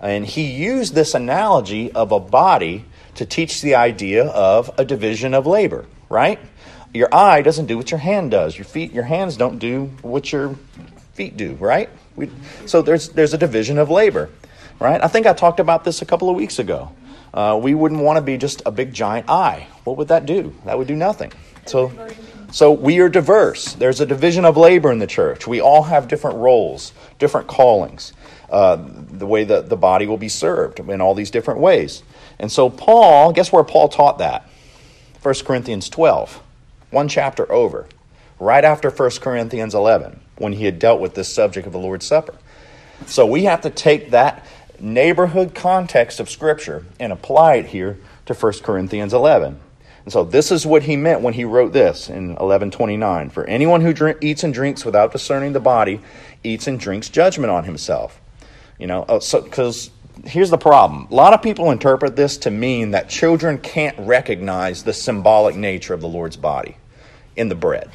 [0.00, 5.34] And he used this analogy of a body to teach the idea of a division
[5.34, 6.40] of labor, right?
[6.92, 8.58] Your eye doesn't do what your hand does.
[8.58, 10.56] Your feet, your hands don't do what your
[11.14, 11.88] feet do, right?
[12.16, 12.30] We,
[12.66, 14.30] so there's there's a division of labor,
[14.78, 15.02] right?
[15.02, 16.92] I think I talked about this a couple of weeks ago.
[17.32, 19.68] Uh, we wouldn't want to be just a big giant eye.
[19.84, 20.54] What would that do?
[20.64, 21.32] That would do nothing.
[21.66, 21.92] So,
[22.50, 23.74] so we are diverse.
[23.74, 25.46] There's a division of labor in the church.
[25.46, 28.12] We all have different roles, different callings.
[28.50, 28.78] Uh,
[29.12, 32.02] the way that the body will be served in all these different ways.
[32.40, 34.44] And so Paul, guess where Paul taught that?
[35.22, 36.42] 1 Corinthians 12,
[36.90, 37.86] one chapter over,
[38.38, 42.06] right after 1 Corinthians 11, when he had dealt with this subject of the Lord's
[42.06, 42.34] Supper.
[43.06, 44.44] So we have to take that
[44.78, 49.60] neighborhood context of Scripture and apply it here to 1 Corinthians 11.
[50.04, 53.30] And so this is what he meant when he wrote this in 1129.
[53.30, 56.00] For anyone who drink, eats and drinks without discerning the body
[56.42, 58.20] eats and drinks judgment on himself.
[58.78, 59.90] You know, uh, so because
[60.24, 61.06] here's the problem.
[61.10, 65.92] A lot of people interpret this to mean that children can't recognize the symbolic nature
[65.92, 66.76] of the Lord's body
[67.40, 67.90] in the bread.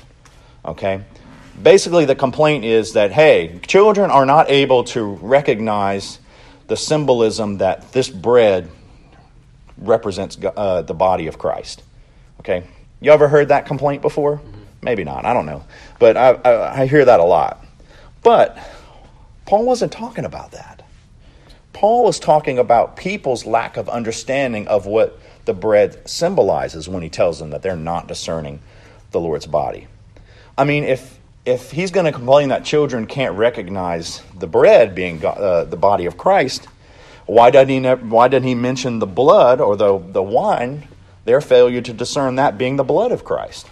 [0.65, 1.03] Okay?
[1.61, 6.19] Basically, the complaint is that, hey, children are not able to recognize
[6.67, 8.69] the symbolism that this bread
[9.77, 11.83] represents uh, the body of Christ.
[12.39, 12.65] Okay?
[12.99, 14.41] You ever heard that complaint before?
[14.81, 15.25] Maybe not.
[15.25, 15.63] I don't know.
[15.99, 17.63] But I, I, I hear that a lot.
[18.23, 18.57] But
[19.45, 20.83] Paul wasn't talking about that.
[21.71, 27.09] Paul was talking about people's lack of understanding of what the bread symbolizes when he
[27.09, 28.59] tells them that they're not discerning
[29.15, 29.87] the Lord's body.
[30.57, 35.23] I mean, if if he's going to complain that children can't recognize the bread being
[35.23, 36.67] uh, the body of Christ,
[37.25, 40.87] why doesn't he never, why doesn't he mention the blood or the the wine?
[41.23, 43.67] Their failure to discern that being the blood of Christ.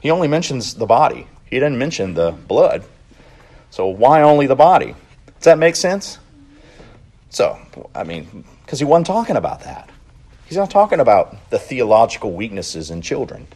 [0.00, 1.26] He only mentions the body.
[1.46, 2.84] He didn't mention the blood.
[3.70, 4.94] So why only the body?
[5.38, 6.18] Does that make sense?
[7.30, 7.58] So,
[7.94, 9.88] I mean, because he wasn't talking about that.
[10.44, 13.46] He's not talking about the theological weaknesses in children.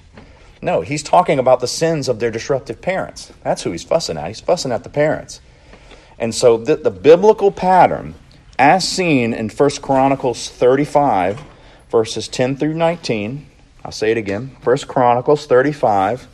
[0.67, 3.33] No, he's talking about the sins of their disruptive parents.
[3.45, 4.27] That's who he's fussing at.
[4.27, 5.41] He's fussing at the parents.
[6.19, 8.17] And so the, the biblical pattern,
[8.59, 11.41] as seen in 1 Chronicles 35,
[11.89, 13.47] verses 10 through 19,
[13.85, 16.27] I'll say it again 1 Chronicles 35,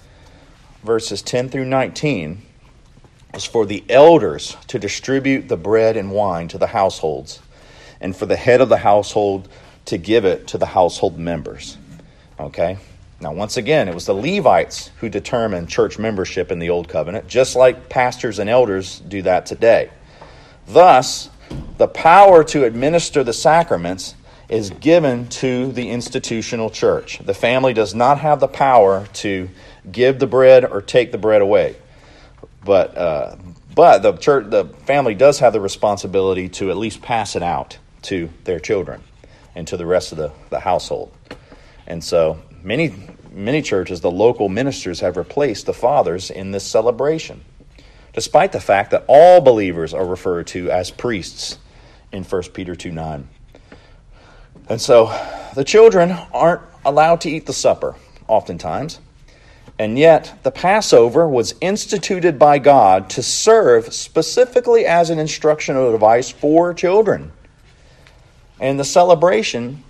[0.83, 2.41] verses 10 through 19,
[3.35, 7.43] is for the elders to distribute the bread and wine to the households,
[8.01, 9.51] and for the head of the household
[9.85, 11.77] to give it to the household members.
[12.41, 12.79] Okay?
[13.23, 17.29] Now, once again, it was the Levites who determined church membership in the Old Covenant,
[17.29, 19.91] just like pastors and elders do that today.
[20.67, 21.31] Thus,
[21.79, 24.17] the power to administer the sacraments
[24.49, 27.21] is given to the institutional church.
[27.21, 29.49] The family does not have the power to
[29.91, 31.77] give the bread or take the bread away.
[32.65, 33.37] But, uh,
[33.73, 37.79] but the, church, the family does have the responsibility to at least pass it out
[38.03, 39.01] to their children
[39.55, 41.13] and to the rest of the, the household.
[41.87, 42.95] And so many,
[43.33, 47.45] many churches, the local ministers have replaced the fathers in this celebration,
[48.13, 51.59] despite the fact that all believers are referred to as priests
[52.13, 53.29] in 1 Peter 2 9.
[54.69, 55.07] And so
[55.55, 57.95] the children aren't allowed to eat the supper,
[58.29, 59.01] oftentimes.
[59.79, 66.31] And yet, the Passover was instituted by God to serve specifically as an instructional device
[66.31, 67.33] for children.
[68.61, 69.83] And the celebration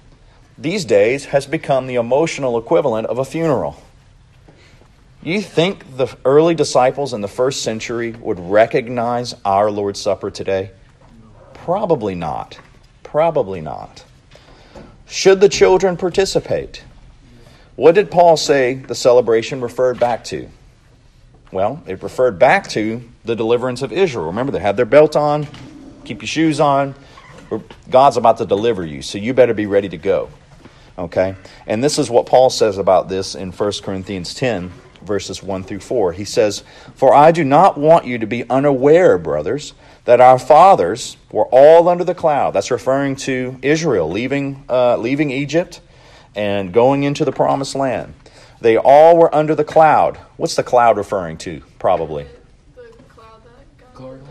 [0.58, 3.82] these days has become the emotional equivalent of a funeral.
[5.22, 10.72] You think the early disciples in the first century would recognize our Lord's Supper today?
[11.54, 12.58] Probably not.
[13.04, 14.04] Probably not.
[15.06, 16.82] Should the children participate?
[17.76, 20.48] What did Paul say the celebration referred back to?
[21.52, 24.26] Well, it referred back to the deliverance of Israel.
[24.26, 25.46] Remember, they had their belt on,
[26.04, 26.94] keep your shoes on.
[27.90, 30.30] God's about to deliver you, so you better be ready to go.
[30.98, 31.36] Okay?
[31.66, 34.70] And this is what Paul says about this in 1 Corinthians 10,
[35.02, 36.12] verses 1 through 4.
[36.12, 36.62] He says,
[36.94, 39.74] For I do not want you to be unaware, brothers,
[40.04, 42.52] that our fathers were all under the cloud.
[42.52, 45.80] That's referring to Israel leaving, uh, leaving Egypt
[46.34, 48.14] and going into the promised land.
[48.60, 50.16] They all were under the cloud.
[50.36, 52.26] What's the cloud referring to, probably?
[52.74, 54.22] The cloud that God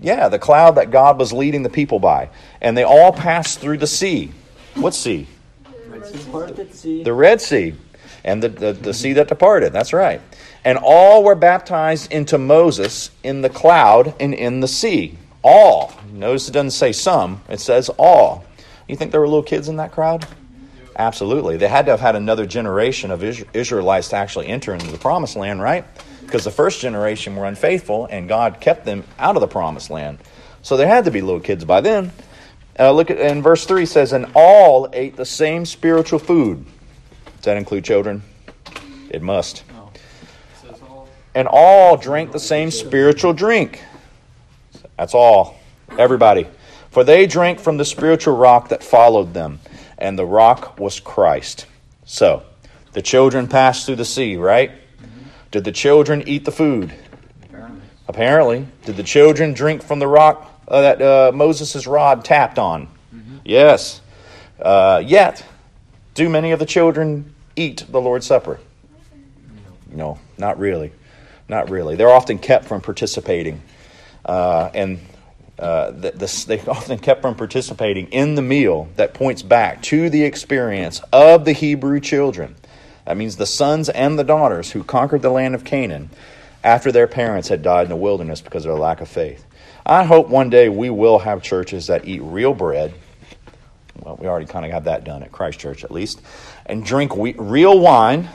[0.00, 2.30] Yeah, the cloud that God was leading the people by.
[2.60, 4.32] And they all passed through the sea.
[4.80, 5.26] What sea?
[7.02, 7.74] The Red Sea.
[8.24, 9.72] And the, the, the sea that departed.
[9.72, 10.20] That's right.
[10.64, 15.18] And all were baptized into Moses in the cloud and in the sea.
[15.42, 15.92] All.
[16.12, 18.44] Notice it doesn't say some, it says all.
[18.88, 20.26] You think there were little kids in that crowd?
[20.96, 21.56] Absolutely.
[21.56, 25.36] They had to have had another generation of Israelites to actually enter into the promised
[25.36, 25.84] land, right?
[26.22, 30.18] Because the first generation were unfaithful and God kept them out of the promised land.
[30.62, 32.12] So there had to be little kids by then.
[32.80, 36.64] Uh, look at in verse 3 says, And all ate the same spiritual food.
[37.36, 38.22] Does that include children?
[39.10, 39.64] It must.
[41.34, 43.84] And all drank the same spiritual drink.
[44.96, 45.58] That's all.
[45.98, 46.46] Everybody.
[46.90, 49.60] For they drank from the spiritual rock that followed them
[49.98, 51.66] and the rock was Christ.
[52.04, 52.42] So,
[52.92, 54.70] the children passed through the sea, right?
[54.70, 55.28] Mm-hmm.
[55.50, 56.94] Did the children eat the food?
[57.42, 57.80] Apparently.
[58.08, 58.66] Apparently.
[58.86, 62.86] Did the children drink from the rock uh, that uh, Moses' rod tapped on?
[63.14, 63.38] Mm-hmm.
[63.44, 64.00] Yes.
[64.60, 65.44] Uh, yet,
[66.14, 68.60] do many of the children eat the Lord's Supper?
[69.90, 70.92] No, no not really.
[71.48, 71.96] Not really.
[71.96, 73.60] They're often kept from participating.
[74.24, 75.00] Uh, and
[75.58, 80.08] uh, the, the, they often kept from participating in the meal that points back to
[80.08, 82.56] the experience of the Hebrew children.
[83.04, 86.10] That means the sons and the daughters who conquered the land of Canaan
[86.62, 89.44] after their parents had died in the wilderness because of their lack of faith.
[89.84, 92.94] I hope one day we will have churches that eat real bread.
[93.98, 96.20] Well, we already kind of have that done at Christ Church, at least.
[96.66, 98.28] And drink real wine,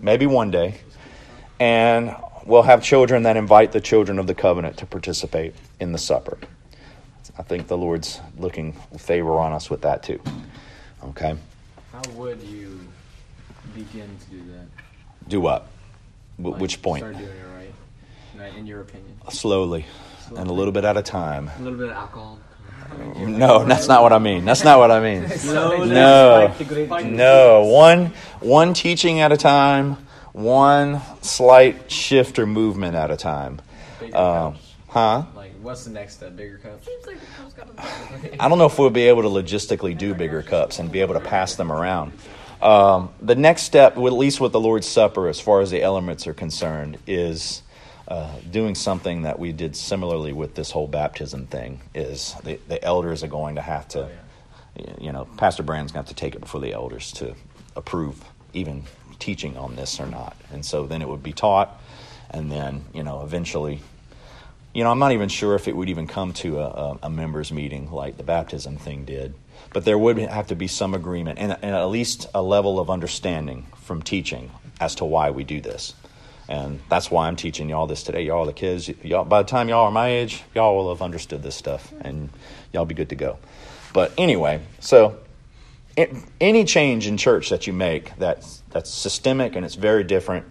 [0.00, 0.76] maybe one day.
[1.60, 5.98] And we'll have children that invite the children of the covenant to participate in the
[5.98, 6.38] supper.
[7.38, 10.20] I think the Lord's looking favor on us with that too.
[11.02, 11.36] Okay?
[11.92, 12.80] How would you
[13.74, 14.66] begin to do that?
[15.28, 15.66] Do what?
[16.38, 17.00] Like Which point?
[17.00, 19.16] Start doing it right, in your opinion.
[19.30, 19.86] Slowly,
[20.36, 21.50] and a little bit at a time.
[21.58, 22.38] A little bit of alcohol.
[23.16, 24.44] No, that's not what I mean.
[24.44, 25.28] That's not what I mean.
[25.46, 26.54] No, No,
[27.02, 27.64] no.
[27.64, 29.96] One one teaching at a time,
[30.32, 33.60] one slight shift or movement at a time.
[34.00, 34.56] Bigger Um,
[34.88, 35.24] huh?
[35.34, 36.36] Like, what's the next step?
[36.36, 36.86] Bigger cups?
[36.86, 39.96] Seems like the cup's got a I don't know if we'll be able to logistically
[39.96, 42.12] do bigger cups and be able to pass them around.
[42.62, 46.26] Um, the next step, at least with the Lord's Supper, as far as the elements
[46.26, 47.62] are concerned, is
[48.08, 51.80] uh, doing something that we did similarly with this whole baptism thing.
[51.94, 54.10] Is the, the elders are going to have to,
[55.00, 57.34] you know, Pastor Brand's going to have to take it before the elders to
[57.76, 58.84] approve even
[59.18, 61.80] teaching on this or not, and so then it would be taught,
[62.30, 63.80] and then you know eventually
[64.74, 67.10] you know, I'm not even sure if it would even come to a, a, a
[67.10, 69.34] members' meeting like the baptism thing did,
[69.72, 72.90] but there would have to be some agreement and, and at least a level of
[72.90, 75.94] understanding from teaching as to why we do this.
[76.48, 78.22] And that's why I'm teaching y'all this today.
[78.22, 81.42] Y'all, the kids, y'all, by the time y'all are my age, y'all will have understood
[81.42, 82.28] this stuff and
[82.72, 83.38] y'all be good to go.
[83.92, 85.18] But anyway, so
[85.96, 90.44] any change in church that you make that's, that's systemic and it's very different,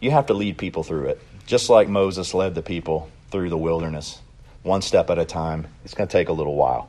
[0.00, 1.20] you have to lead people through it.
[1.46, 4.20] Just like Moses led the people through the wilderness,
[4.62, 5.66] one step at a time.
[5.84, 6.88] It's going to take a little while.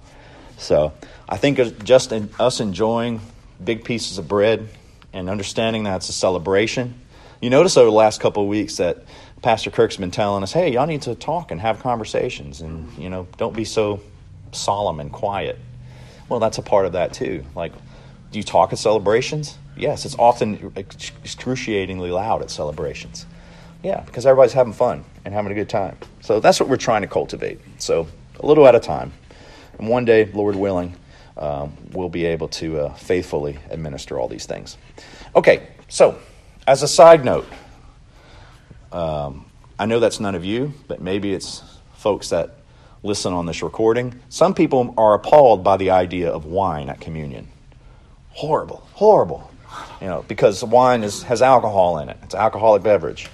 [0.58, 0.94] So
[1.28, 3.22] I think just us enjoying
[3.64, 4.68] big pieces of bread
[5.14, 6.94] and understanding that it's a celebration.
[7.42, 9.04] You notice over the last couple of weeks that
[9.42, 13.10] Pastor Kirk's been telling us, hey, y'all need to talk and have conversations and, you
[13.10, 14.00] know, don't be so
[14.52, 15.58] solemn and quiet.
[16.30, 17.44] Well, that's a part of that too.
[17.56, 17.74] Like,
[18.32, 19.58] do you talk at celebrations?
[19.76, 23.26] Yes, it's often excruciatingly loud at celebrations.
[23.82, 25.98] Yeah, because everybody's having fun and having a good time.
[26.22, 27.60] So that's what we're trying to cultivate.
[27.80, 28.08] So
[28.40, 29.14] a little at a time.
[29.80, 30.96] And one day, Lord willing,
[31.38, 34.78] um, we'll be able to uh, faithfully administer all these things.
[35.36, 36.20] Okay, so
[36.68, 37.48] as a side note,
[38.92, 39.46] um,
[39.80, 41.64] I know that's none of you, but maybe it's
[41.96, 42.58] folks that
[43.04, 44.20] listen on this recording.
[44.30, 47.48] Some people are appalled by the idea of wine at communion.
[48.30, 49.50] Horrible, horrible.
[50.02, 52.18] You know, because wine is, has alcohol in it.
[52.24, 53.30] It's an alcoholic beverage.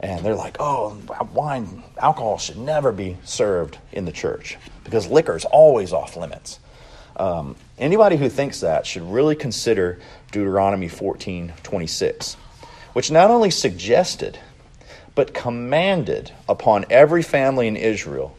[0.00, 0.98] And they're like, oh,
[1.32, 6.58] wine, alcohol should never be served in the church because liquor is always off limits.
[7.16, 10.00] Um, anybody who thinks that should really consider
[10.32, 12.36] Deuteronomy 14 26,
[12.92, 14.38] which not only suggested,
[15.14, 18.36] but commanded upon every family in Israel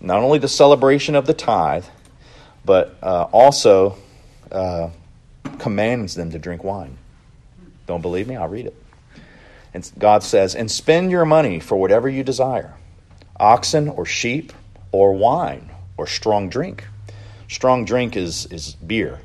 [0.00, 1.84] not only the celebration of the tithe,
[2.64, 3.96] but uh, also
[4.52, 4.90] uh,
[5.58, 6.96] commands them to drink wine.
[7.86, 8.36] Don't believe me?
[8.36, 8.76] I'll read it.
[9.72, 12.74] And God says, and spend your money for whatever you desire
[13.38, 14.50] oxen or sheep
[14.92, 16.86] or wine or strong drink.
[17.48, 19.20] Strong drink is, is beer.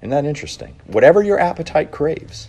[0.00, 0.76] Isn't that interesting?
[0.86, 2.48] Whatever your appetite craves,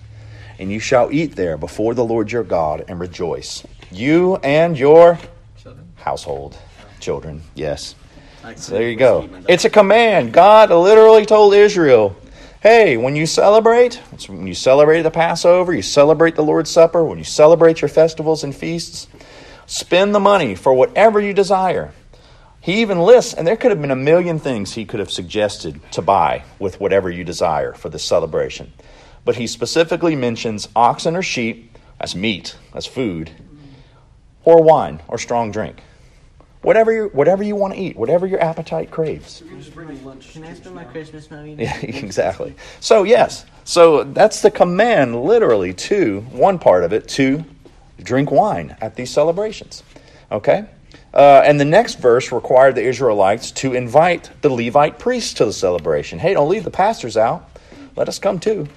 [0.59, 3.63] and you shall eat there before the Lord your God and rejoice.
[3.91, 5.17] You and your
[5.57, 5.87] Children?
[5.95, 6.57] household.
[6.99, 7.95] Children, yes.
[8.55, 9.29] So there you go.
[9.47, 10.33] It's a command.
[10.33, 12.15] God literally told Israel,
[12.61, 13.95] hey, when you celebrate,
[14.27, 18.43] when you celebrate the Passover, you celebrate the Lord's Supper, when you celebrate your festivals
[18.43, 19.07] and feasts,
[19.65, 21.93] spend the money for whatever you desire.
[22.61, 25.79] He even lists, and there could have been a million things he could have suggested
[25.91, 28.73] to buy with whatever you desire for this celebration.
[29.25, 33.31] But he specifically mentions oxen or sheep, that's meat, that's food,
[34.43, 35.81] or wine or strong drink.
[36.61, 39.41] Whatever you, whatever you want to eat, whatever your appetite craves.
[39.41, 41.55] Can I spend my Christmas money?
[41.57, 42.53] Yeah, exactly.
[42.81, 43.45] So, yes.
[43.63, 47.45] So, that's the command, literally, to one part of it, to
[48.03, 49.83] drink wine at these celebrations.
[50.31, 50.65] Okay?
[51.13, 55.53] Uh, and the next verse required the Israelites to invite the Levite priests to the
[55.53, 56.19] celebration.
[56.19, 57.49] Hey, don't leave the pastors out.
[57.95, 58.67] Let us come too.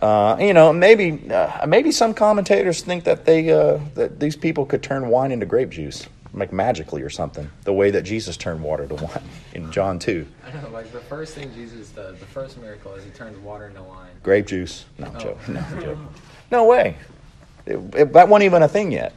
[0.00, 4.64] Uh, you know, maybe uh, maybe some commentators think that they uh, that these people
[4.64, 8.62] could turn wine into grape juice, like magically or something, the way that Jesus turned
[8.62, 10.26] water to wine in John two.
[10.46, 13.66] I know, like the first thing Jesus does, the first miracle is he turns water
[13.66, 14.08] into wine.
[14.22, 14.86] Grape juice.
[14.98, 15.20] No, I'm Oh.
[15.20, 15.54] joking.
[15.54, 15.60] No,
[15.92, 16.08] I'm
[16.50, 16.96] no way.
[17.66, 19.12] It, it- that wasn't even a thing yet.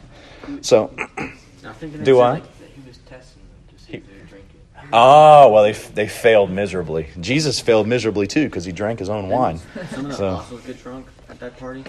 [0.61, 2.31] So, I think it Do I?
[2.33, 4.82] Like, that he was testing them to see if they would drink it.
[4.93, 7.07] Oh well, they they failed miserably.
[7.19, 9.59] Jesus failed miserably too because he drank his own wine.
[9.91, 11.83] Some of the So- apostles get drunk at that party.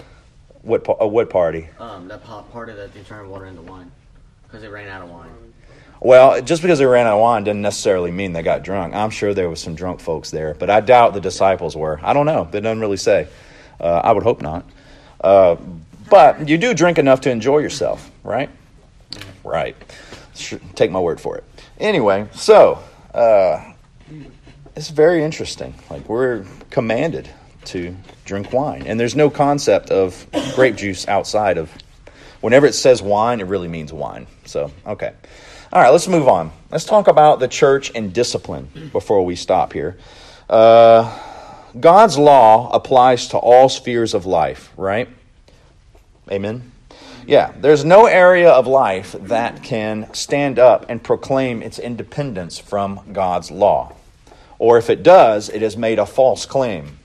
[0.63, 1.69] What pa- uh, what party?
[1.79, 3.91] Um, that pop party that they turned water into wine
[4.43, 5.29] because they ran out of wine.
[6.01, 8.93] Well, just because they ran out of wine doesn't necessarily mean they got drunk.
[8.93, 11.99] I'm sure there was some drunk folks there, but I doubt the disciples were.
[12.03, 12.47] I don't know.
[12.51, 13.27] They doesn't really say.
[13.79, 14.65] Uh, I would hope not.
[15.21, 15.55] Uh,
[16.09, 18.49] but you do drink enough to enjoy yourself, right?
[19.43, 19.75] Right.
[20.75, 21.43] Take my word for it.
[21.79, 22.79] Anyway, so
[23.15, 23.73] uh,
[24.75, 25.73] it's very interesting.
[25.89, 27.29] Like we're commanded
[27.65, 27.95] to
[28.25, 31.71] drink wine, and there's no concept of grape juice outside of.
[32.41, 34.27] Whenever it says wine, it really means wine.
[34.45, 35.13] So okay.
[35.73, 36.51] All right, let's move on.
[36.71, 39.97] Let's talk about the church and discipline before we stop here.
[40.49, 41.11] Uh,
[41.79, 45.09] God's law applies to all spheres of life, right?
[46.31, 46.71] Amen.
[47.27, 53.01] Yeah, there's no area of life that can stand up and proclaim its independence from
[53.13, 53.93] God's law.
[54.59, 56.99] Or if it does, it has made a false claim.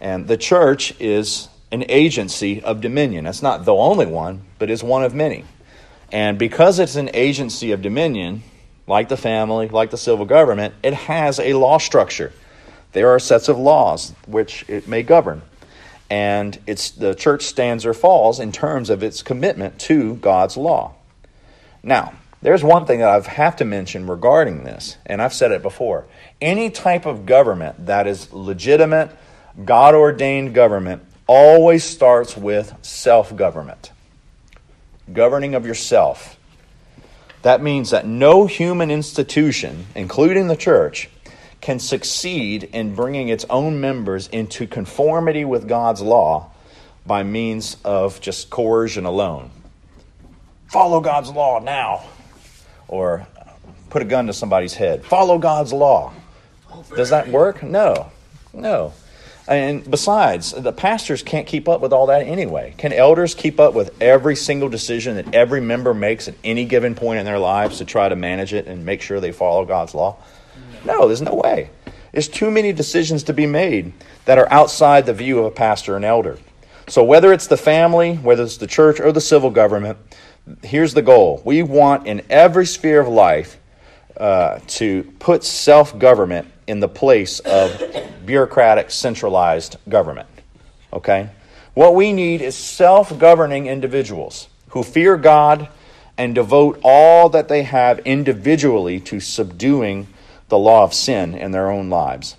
[0.00, 3.24] And the church is an agency of dominion.
[3.24, 5.44] That's not the only one, but is one of many.
[6.12, 8.42] And because it's an agency of dominion,
[8.86, 12.32] like the family, like the civil government, it has a law structure.
[12.92, 15.42] There are sets of laws which it may govern.
[16.08, 20.94] And it's the church stands or falls in terms of its commitment to God's law.
[21.82, 25.62] Now, there's one thing that I have to mention regarding this, and I've said it
[25.62, 26.04] before.
[26.40, 29.10] Any type of government that is legitimate,
[29.64, 33.90] God ordained government always starts with self government,
[35.12, 36.38] governing of yourself.
[37.42, 41.08] That means that no human institution, including the church,
[41.60, 46.50] can succeed in bringing its own members into conformity with God's law
[47.06, 49.50] by means of just coercion alone.
[50.68, 52.04] Follow God's law now.
[52.88, 53.26] Or
[53.90, 55.04] put a gun to somebody's head.
[55.04, 56.12] Follow God's law.
[56.94, 57.62] Does that work?
[57.62, 58.10] No.
[58.52, 58.92] No.
[59.48, 62.74] And besides, the pastors can't keep up with all that anyway.
[62.78, 66.96] Can elders keep up with every single decision that every member makes at any given
[66.96, 69.94] point in their lives to try to manage it and make sure they follow God's
[69.94, 70.16] law?
[70.86, 71.70] No, there's no way.
[72.12, 73.92] There's too many decisions to be made
[74.24, 76.38] that are outside the view of a pastor and elder.
[76.88, 79.98] So, whether it's the family, whether it's the church, or the civil government,
[80.62, 81.42] here's the goal.
[81.44, 83.58] We want in every sphere of life
[84.16, 87.82] uh, to put self government in the place of
[88.24, 90.28] bureaucratic, centralized government.
[90.92, 91.28] Okay?
[91.74, 95.68] What we need is self governing individuals who fear God
[96.16, 100.06] and devote all that they have individually to subduing
[100.48, 102.36] the law of sin in their own lives.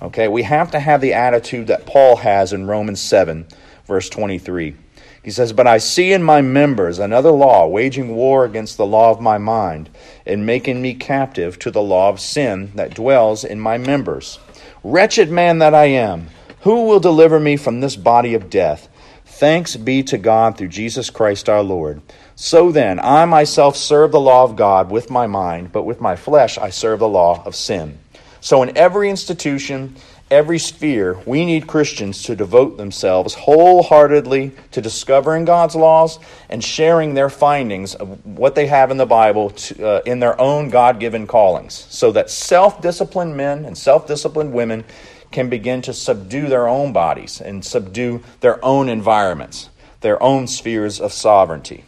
[0.00, 0.28] Okay?
[0.28, 3.46] We have to have the attitude that Paul has in Romans 7,
[3.86, 4.76] verse 23.
[5.22, 9.10] He says, But I see in my members another law, waging war against the law
[9.10, 9.90] of my mind,
[10.24, 14.38] and making me captive to the law of sin that dwells in my members.
[14.84, 16.28] Wretched man that I am,
[16.60, 18.88] who will deliver me from this body of death?
[19.24, 22.00] Thanks be to God through Jesus Christ our Lord.
[22.40, 26.14] So then, I myself serve the law of God with my mind, but with my
[26.14, 27.98] flesh I serve the law of sin.
[28.40, 29.96] So, in every institution,
[30.30, 37.14] every sphere, we need Christians to devote themselves wholeheartedly to discovering God's laws and sharing
[37.14, 41.00] their findings of what they have in the Bible to, uh, in their own God
[41.00, 44.84] given callings, so that self disciplined men and self disciplined women
[45.32, 49.70] can begin to subdue their own bodies and subdue their own environments,
[50.02, 51.84] their own spheres of sovereignty.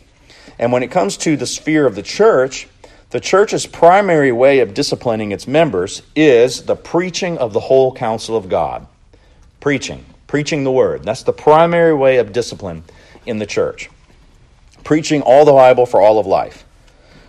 [0.61, 2.69] And when it comes to the sphere of the church,
[3.09, 8.37] the church's primary way of disciplining its members is the preaching of the whole counsel
[8.37, 8.87] of God.
[9.59, 11.03] Preaching, preaching the word.
[11.03, 12.85] That's the primary way of discipline
[13.25, 13.89] in the church.
[14.85, 16.67] Preaching all the Bible for all of life.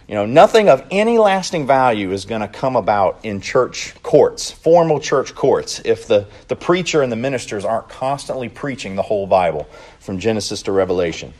[0.09, 4.51] You know, nothing of any lasting value is going to come about in church courts,
[4.51, 9.25] formal church courts, if the, the preacher and the ministers aren't constantly preaching the whole
[9.25, 9.69] Bible
[10.01, 11.33] from Genesis to Revelation.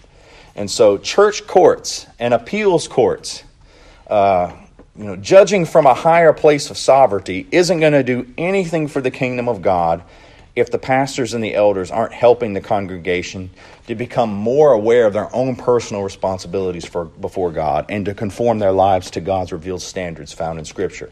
[0.55, 3.43] And so, church courts and appeals courts
[4.07, 4.51] uh,
[4.95, 9.01] you know, judging from a higher place of sovereignty isn't going to do anything for
[9.01, 10.03] the kingdom of God
[10.53, 13.49] if the pastors and the elders aren't helping the congregation
[13.87, 18.59] to become more aware of their own personal responsibilities for, before God and to conform
[18.59, 21.09] their lives to God's revealed standards found in Scripture.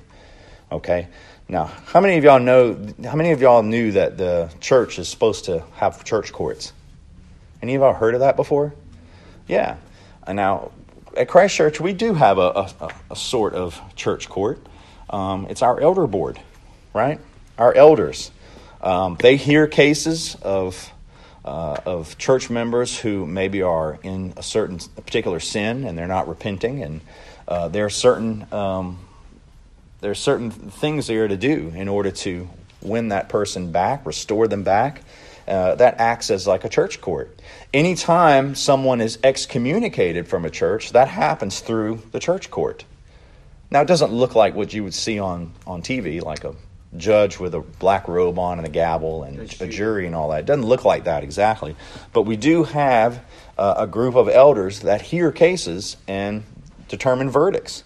[0.71, 1.07] Okay?
[1.47, 5.07] Now, how many of y'all know, how many of y'all knew that the church is
[5.07, 6.73] supposed to have church courts?
[7.61, 8.73] Any of y'all heard of that before?
[9.49, 9.77] Yeah.
[10.25, 10.71] And now,
[11.17, 14.59] at Christ Church, we do have a, a, a sort of church court.
[15.09, 16.39] Um, it's our elder board,
[16.93, 17.19] right?
[17.57, 18.29] Our elders.
[18.81, 20.91] Um, they hear cases of
[21.43, 26.07] uh, of church members who maybe are in a certain a particular sin and they're
[26.07, 27.01] not repenting, and
[27.47, 28.99] uh, there are certain um,
[29.99, 32.47] there are certain things they are to do in order to
[32.81, 35.01] win that person back, restore them back.
[35.49, 37.41] Uh, that acts as like a church court.
[37.73, 42.85] Anytime someone is excommunicated from a church, that happens through the church court.
[43.71, 46.55] Now, it doesn't look like what you would see on, on TV, like a
[46.97, 50.41] judge with a black robe on and a gavel and a jury and all that.
[50.41, 51.75] It doesn't look like that exactly.
[52.13, 53.23] But we do have
[53.57, 56.43] uh, a group of elders that hear cases and
[56.87, 57.83] determine verdicts.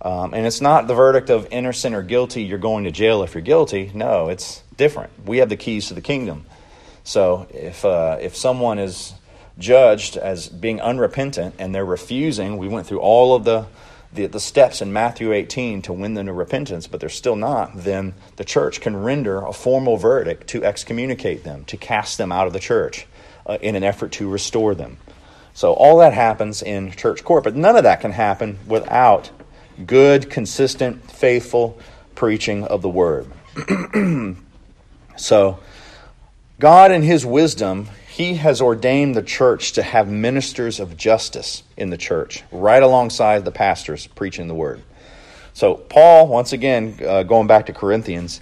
[0.00, 3.34] Um, and it's not the verdict of innocent or guilty, you're going to jail if
[3.34, 3.90] you're guilty.
[3.94, 5.10] No, it's different.
[5.26, 6.46] We have the keys to the kingdom.
[7.06, 9.14] So if, uh, if someone is
[9.60, 13.66] judged as being unrepentant and they're refusing, we went through all of the,
[14.12, 17.76] the, the steps in Matthew 18 to win them to repentance, but they're still not,
[17.76, 22.48] then the church can render a formal verdict to excommunicate them, to cast them out
[22.48, 23.06] of the church
[23.46, 24.96] uh, in an effort to restore them.
[25.54, 29.30] So all that happens in church court, but none of that can happen without
[29.86, 31.78] good, consistent, faithful
[32.16, 33.30] preaching of the word.
[35.16, 35.60] so,
[36.58, 41.90] God, in His wisdom, He has ordained the church to have ministers of justice in
[41.90, 44.82] the church, right alongside the pastors preaching the word.
[45.52, 48.40] So, Paul, once again, uh, going back to Corinthians,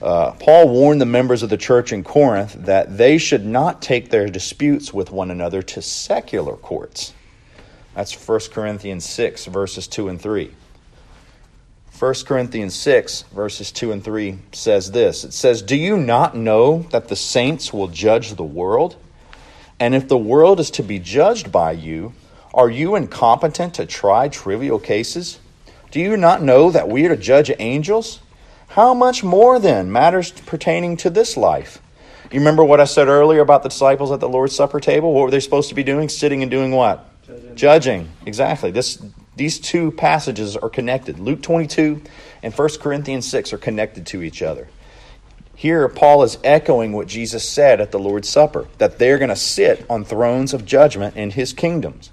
[0.00, 4.10] uh, Paul warned the members of the church in Corinth that they should not take
[4.10, 7.14] their disputes with one another to secular courts.
[7.94, 10.52] That's 1 Corinthians 6, verses 2 and 3.
[11.98, 16.80] 1 Corinthians 6, verses 2 and 3 says this It says, Do you not know
[16.90, 18.96] that the saints will judge the world?
[19.80, 22.12] And if the world is to be judged by you,
[22.52, 25.38] are you incompetent to try trivial cases?
[25.90, 28.20] Do you not know that we are to judge angels?
[28.68, 31.80] How much more then matters pertaining to this life?
[32.30, 35.14] You remember what I said earlier about the disciples at the Lord's Supper table?
[35.14, 36.10] What were they supposed to be doing?
[36.10, 37.08] Sitting and doing what?
[37.26, 37.56] Judging.
[37.56, 38.08] Judging.
[38.26, 38.70] Exactly.
[38.70, 39.02] This
[39.36, 41.18] these two passages are connected.
[41.18, 42.02] Luke 22
[42.42, 44.68] and 1 Corinthians 6 are connected to each other.
[45.54, 49.36] Here, Paul is echoing what Jesus said at the Lord's Supper that they're going to
[49.36, 52.10] sit on thrones of judgment in his kingdoms.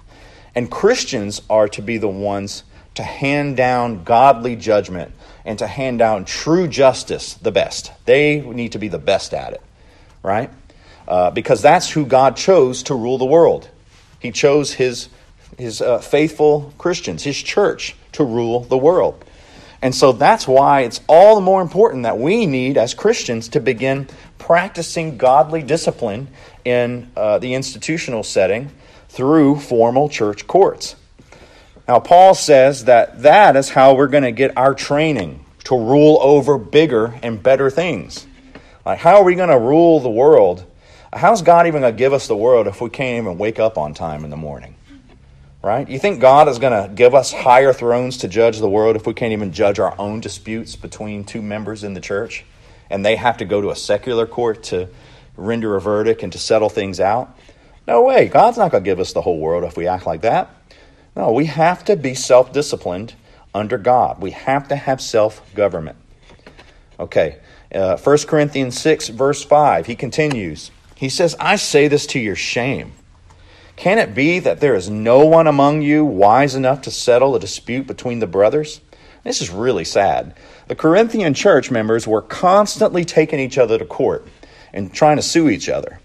[0.54, 2.64] And Christians are to be the ones
[2.94, 5.12] to hand down godly judgment
[5.44, 7.92] and to hand down true justice the best.
[8.06, 9.62] They need to be the best at it,
[10.22, 10.50] right?
[11.06, 13.68] Uh, because that's who God chose to rule the world.
[14.20, 15.08] He chose his
[15.58, 19.24] his uh, faithful Christians, his church, to rule the world.
[19.82, 23.60] And so that's why it's all the more important that we need, as Christians, to
[23.60, 26.28] begin practicing godly discipline
[26.64, 28.70] in uh, the institutional setting
[29.08, 30.96] through formal church courts.
[31.86, 36.18] Now, Paul says that that is how we're going to get our training to rule
[36.22, 38.26] over bigger and better things.
[38.86, 40.64] Like, how are we going to rule the world?
[41.12, 43.76] How's God even going to give us the world if we can't even wake up
[43.76, 44.73] on time in the morning?
[45.64, 45.88] Right?
[45.88, 49.06] You think God is going to give us higher thrones to judge the world if
[49.06, 52.44] we can't even judge our own disputes between two members in the church
[52.90, 54.88] and they have to go to a secular court to
[55.36, 57.36] render a verdict and to settle things out?
[57.86, 58.28] No way.
[58.28, 60.50] God's not going to give us the whole world if we act like that.
[61.16, 63.14] No, we have to be self disciplined
[63.54, 64.20] under God.
[64.20, 65.96] We have to have self government.
[66.98, 67.38] Okay,
[67.74, 70.70] uh, 1 Corinthians 6, verse 5, he continues.
[70.94, 72.92] He says, I say this to your shame.
[73.76, 77.40] Can it be that there is no one among you wise enough to settle a
[77.40, 78.80] dispute between the brothers?
[79.24, 80.34] This is really sad.
[80.68, 84.28] The Corinthian church members were constantly taking each other to court
[84.72, 85.98] and trying to sue each other.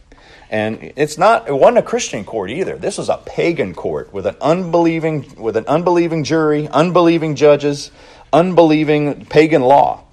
[0.50, 2.78] And it's not it wasn't a Christian court either.
[2.78, 7.92] This was a pagan court with an unbelieving with an unbelieving jury, unbelieving judges,
[8.34, 10.06] unbelieving pagan law.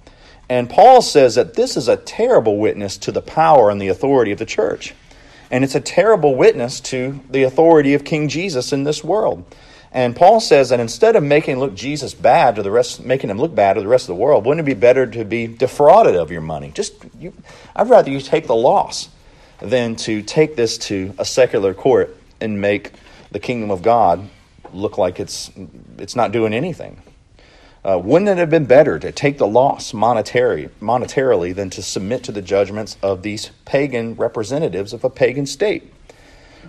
[0.49, 4.31] And Paul says that this is a terrible witness to the power and the authority
[4.31, 4.93] of the church.
[5.49, 9.45] And it's a terrible witness to the authority of King Jesus in this world.
[9.91, 13.37] And Paul says that instead of making look Jesus bad to the rest, making him
[13.37, 16.15] look bad to the rest of the world, wouldn't it be better to be defrauded
[16.15, 16.71] of your money?
[16.73, 17.33] Just, you,
[17.75, 19.09] I'd rather you take the loss
[19.59, 22.91] than to take this to a secular court and make
[23.31, 24.29] the kingdom of God
[24.73, 25.49] look like it's
[25.97, 27.01] it's not doing anything.
[27.87, 32.21] Uh, wouldn't it have been better to take the loss monetary, monetarily than to submit
[32.21, 35.93] to the judgments of these pagan representatives of a pagan state?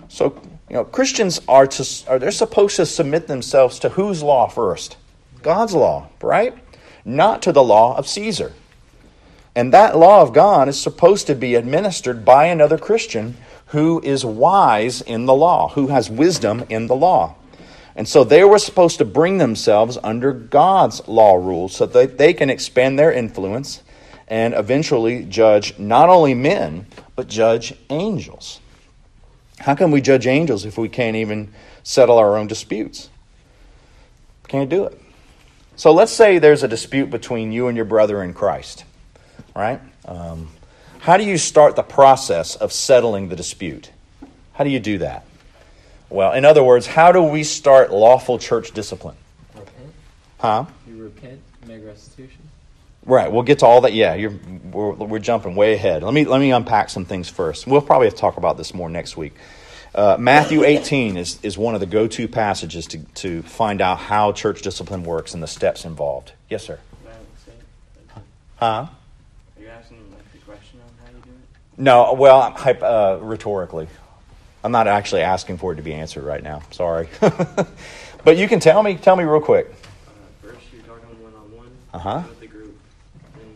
[0.07, 4.47] So, you know, Christians are to are they're supposed to submit themselves to whose law
[4.47, 4.95] first?
[5.41, 6.57] God's law, right?
[7.03, 8.53] Not to the law of Caesar.
[9.55, 13.35] And that law of God is supposed to be administered by another Christian
[13.67, 17.35] who is wise in the law, who has wisdom in the law.
[17.99, 22.33] And so they were supposed to bring themselves under God's law rules so that they
[22.33, 23.83] can expand their influence
[24.29, 26.87] and eventually judge not only men,
[27.17, 28.61] but judge angels.
[29.59, 31.51] How can we judge angels if we can't even
[31.83, 33.09] settle our own disputes?
[34.47, 34.97] Can't do it.
[35.75, 38.85] So let's say there's a dispute between you and your brother in Christ,
[39.53, 39.81] right?
[40.05, 40.47] Um,
[40.99, 43.91] how do you start the process of settling the dispute?
[44.53, 45.25] How do you do that?
[46.09, 49.15] Well, in other words, how do we start lawful church discipline?
[49.55, 49.93] Repent.
[50.39, 50.65] Huh?
[50.87, 52.41] You repent, make restitution.
[53.05, 53.31] Right.
[53.31, 53.93] We'll get to all that.
[53.93, 54.33] Yeah, you're,
[54.71, 56.03] we're, we're jumping way ahead.
[56.03, 57.65] Let me let me unpack some things first.
[57.65, 59.33] We'll probably have to talk about this more next week.
[59.93, 63.97] Uh, Matthew 18 is, is one of the go to passages to, to find out
[63.97, 66.33] how church discipline works and the steps involved.
[66.47, 66.79] Yes, sir.
[68.57, 68.65] Huh?
[68.67, 68.89] Are
[69.59, 71.81] you asking like the question on how you do it?
[71.81, 73.87] No, well, uh, rhetorically.
[74.63, 76.61] I'm not actually asking for it to be answered right now.
[76.71, 77.07] Sorry.
[78.23, 78.95] but you can tell me.
[78.95, 79.67] Tell me real quick.
[80.43, 81.71] Are you talking when on one?
[81.93, 82.23] Uh huh.
[82.27, 82.77] With the group
[83.35, 83.55] and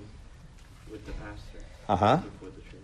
[0.89, 1.59] with the pastor.
[1.89, 2.17] Uh huh.
[2.17, 2.79] Before the church.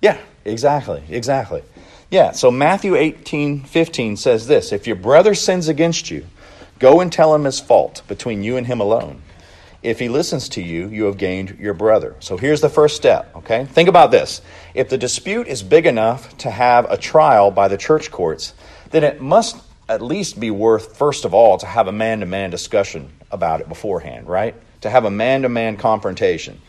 [0.00, 1.62] Yeah, exactly, exactly.
[2.10, 6.26] Yeah, so Matthew 18, 15 says this If your brother sins against you,
[6.78, 9.22] go and tell him his fault between you and him alone.
[9.82, 12.14] If he listens to you, you have gained your brother.
[12.20, 13.64] So here's the first step, okay?
[13.64, 14.40] Think about this.
[14.74, 18.54] If the dispute is big enough to have a trial by the church courts,
[18.90, 19.56] then it must
[19.88, 23.60] at least be worth, first of all, to have a man to man discussion about
[23.60, 24.54] it beforehand, right?
[24.82, 26.60] To have a man to man confrontation.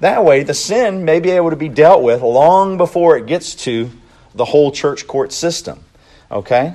[0.00, 3.54] That way, the sin may be able to be dealt with long before it gets
[3.66, 3.90] to
[4.34, 5.84] the whole church court system.
[6.30, 6.74] Okay?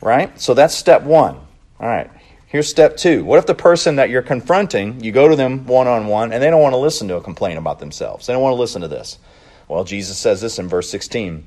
[0.00, 0.40] Right?
[0.40, 1.34] So that's step one.
[1.80, 2.10] All right.
[2.54, 3.24] Here's step two.
[3.24, 6.40] What if the person that you're confronting, you go to them one on one, and
[6.40, 8.28] they don't want to listen to a complaint about themselves?
[8.28, 9.18] They don't want to listen to this.
[9.66, 11.44] Well, Jesus says this in verse 16.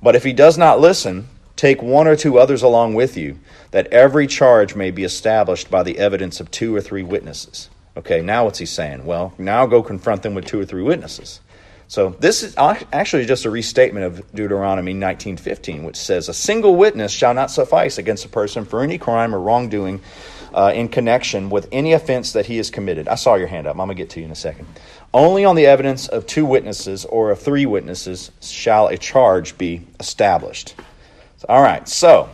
[0.00, 1.26] But if he does not listen,
[1.56, 3.40] take one or two others along with you,
[3.72, 7.68] that every charge may be established by the evidence of two or three witnesses.
[7.96, 9.04] Okay, now what's he saying?
[9.04, 11.40] Well, now go confront them with two or three witnesses.
[11.88, 17.10] So this is actually just a restatement of Deuteronomy 19:15, which says, "A single witness
[17.10, 20.00] shall not suffice against a person for any crime or wrongdoing
[20.52, 23.72] uh, in connection with any offense that he has committed." I saw your hand up.
[23.72, 24.66] I'm gonna get to you in a second.
[25.14, 29.80] Only on the evidence of two witnesses or of three witnesses shall a charge be
[29.98, 30.74] established.
[31.48, 31.88] All right.
[31.88, 32.28] So,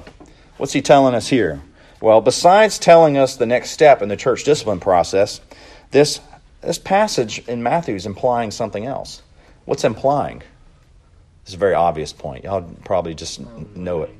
[0.56, 1.60] what's he telling us here?
[2.00, 5.40] Well, besides telling us the next step in the church discipline process,
[5.92, 6.18] this
[6.60, 9.22] this passage in Matthew is implying something else.
[9.64, 10.38] What's implying?
[10.38, 12.44] This is a very obvious point.
[12.44, 13.40] Y'all probably just
[13.76, 14.14] know it.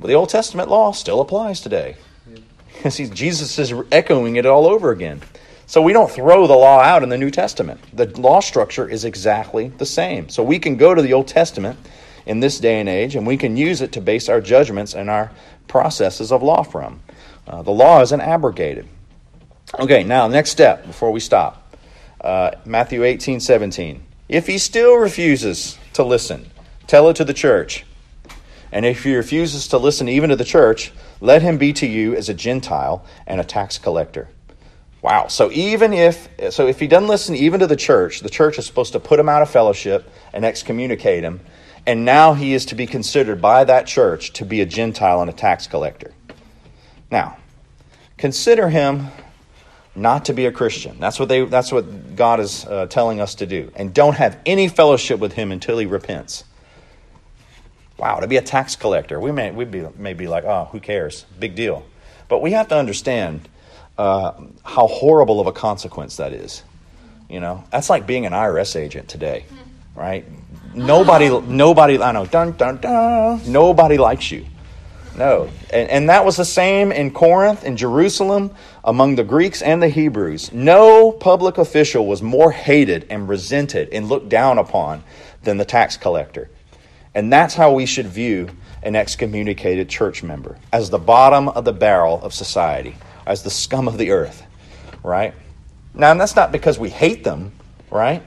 [0.00, 1.96] But the Old Testament law still applies today.
[2.88, 5.20] See, Jesus is echoing it all over again.
[5.66, 7.80] So we don't throw the law out in the New Testament.
[7.92, 10.28] The law structure is exactly the same.
[10.30, 11.78] So we can go to the Old Testament
[12.24, 15.10] in this day and age, and we can use it to base our judgments and
[15.10, 15.30] our
[15.66, 17.00] processes of law from.
[17.46, 18.86] Uh, the law isn't abrogated.
[19.78, 21.76] Okay, now, next step before we stop
[22.20, 24.02] uh, Matthew 18, 17.
[24.28, 26.50] If he still refuses to listen,
[26.86, 27.84] tell it to the church.
[28.70, 32.14] And if he refuses to listen even to the church, let him be to you
[32.14, 34.28] as a Gentile and a tax collector.
[35.00, 35.28] Wow.
[35.28, 38.66] So even if so if he doesn't listen even to the church, the church is
[38.66, 41.40] supposed to put him out of fellowship and excommunicate him,
[41.86, 45.30] and now he is to be considered by that church to be a Gentile and
[45.30, 46.12] a tax collector.
[47.10, 47.38] Now,
[48.18, 49.06] consider him
[49.98, 50.98] not to be a Christian.
[51.00, 51.44] That's what they.
[51.44, 55.32] That's what God is uh, telling us to do, and don't have any fellowship with
[55.32, 56.44] Him until he repents.
[57.98, 60.80] Wow, to be a tax collector, we may we'd be may be like, oh, who
[60.80, 61.26] cares?
[61.38, 61.84] Big deal.
[62.28, 63.48] But we have to understand
[63.96, 64.32] uh,
[64.64, 66.62] how horrible of a consequence that is.
[67.28, 69.44] You know, that's like being an IRS agent today,
[69.94, 70.24] right?
[70.74, 72.00] Nobody, nobody.
[72.00, 73.40] I know, dun dun dun.
[73.50, 74.46] Nobody likes you.
[75.18, 75.50] No.
[75.70, 78.54] And, and, that was the same in Corinth, in Jerusalem,
[78.84, 80.52] among the Greeks and the Hebrews.
[80.52, 85.02] No public official was more hated and resented and looked down upon
[85.42, 86.48] than the tax collector.
[87.16, 88.48] And that's how we should view
[88.84, 92.94] an excommunicated church member as the bottom of the barrel of society,
[93.26, 94.44] as the scum of the earth,
[95.02, 95.34] right?
[95.94, 97.50] Now, and that's not because we hate them,
[97.90, 98.22] right?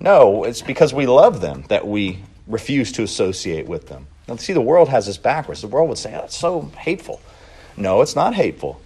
[0.00, 2.18] No, it's because we love them that we
[2.48, 4.08] refuse to associate with them.
[4.26, 5.60] Now, see, the world has this backwards.
[5.60, 7.20] The world would say, oh, that's so hateful.
[7.76, 8.80] No, it's not hateful.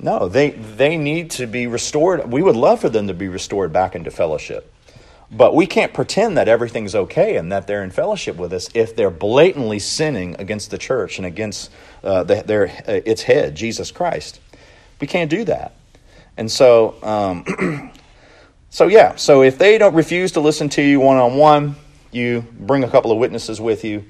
[0.00, 2.30] No, they, they need to be restored.
[2.30, 4.72] We would love for them to be restored back into fellowship.
[5.30, 8.96] But we can't pretend that everything's okay and that they're in fellowship with us if
[8.96, 11.70] they're blatantly sinning against the church and against
[12.02, 14.40] uh, the, their, uh, its head, Jesus Christ.
[15.00, 15.76] We can't do that.
[16.36, 17.92] And so, um,
[18.70, 21.76] so yeah, so if they don't refuse to listen to you one on one,
[22.10, 24.04] you bring a couple of witnesses with you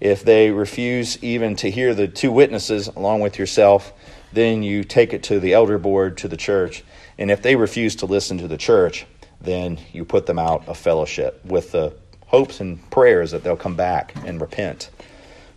[0.00, 3.92] if they refuse even to hear the two witnesses along with yourself,
[4.32, 6.84] then you take it to the elder board, to the church.
[7.18, 9.06] And if they refuse to listen to the church,
[9.40, 11.94] then you put them out of fellowship with the
[12.26, 14.90] hopes and prayers that they'll come back and repent.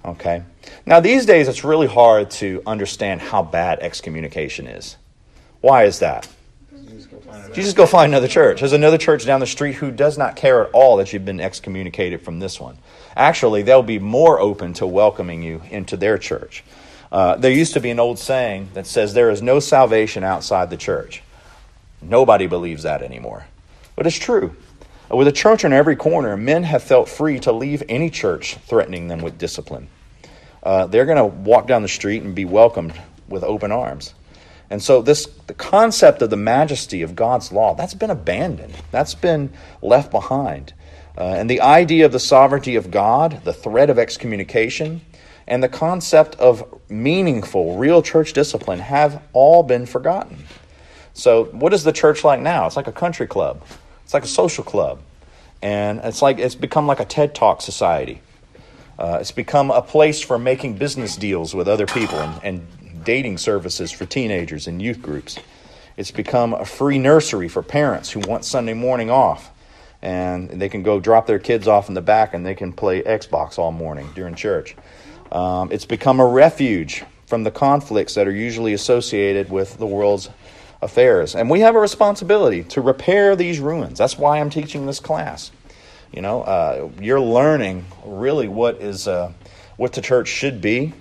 [0.06, 0.44] Okay?
[0.86, 4.96] Now, these days, it's really hard to understand how bad excommunication is.
[5.62, 6.28] Why is that?
[6.72, 8.60] You just go find another church.
[8.60, 11.42] There's another church down the street who does not care at all that you've been
[11.42, 12.78] excommunicated from this one.
[13.16, 16.64] Actually, they'll be more open to welcoming you into their church.
[17.12, 20.70] Uh, there used to be an old saying that says there is no salvation outside
[20.70, 21.24] the church.
[22.02, 23.46] Nobody believes that anymore.
[23.96, 24.56] But it's true.
[25.10, 29.08] With a church in every corner, men have felt free to leave any church threatening
[29.08, 29.90] them with discipline.
[30.62, 32.94] Uh, they're going to walk down the street and be welcomed
[33.28, 34.14] with open arms.
[34.70, 38.76] And so this the concept of the majesty of God's law, that's been abandoned.
[38.92, 39.52] That's been
[39.82, 40.74] left behind.
[41.18, 45.02] Uh, and the idea of the sovereignty of God, the threat of excommunication,
[45.48, 50.46] and the concept of meaningful, real church discipline have all been forgotten.
[51.14, 52.68] So, what is the church like now?
[52.68, 53.62] It's like a country club,
[54.04, 55.02] it's like a social club.
[55.62, 58.22] And it's like it's become like a TED Talk society.
[58.98, 63.38] Uh, it's become a place for making business deals with other people and, and dating
[63.38, 65.38] services for teenagers and youth groups.
[65.98, 69.52] It's become a free nursery for parents who want Sunday morning off.
[70.02, 73.02] And they can go drop their kids off in the back and they can play
[73.02, 74.76] Xbox all morning during church.
[75.32, 80.30] Um, it's become a refuge from the conflicts that are usually associated with the world's
[80.82, 81.36] affairs.
[81.36, 83.98] And we have a responsibility to repair these ruins.
[83.98, 85.52] That's why I'm teaching this class.
[86.12, 89.32] You know, uh, you're learning really what is uh,
[89.78, 90.94] what the church should be,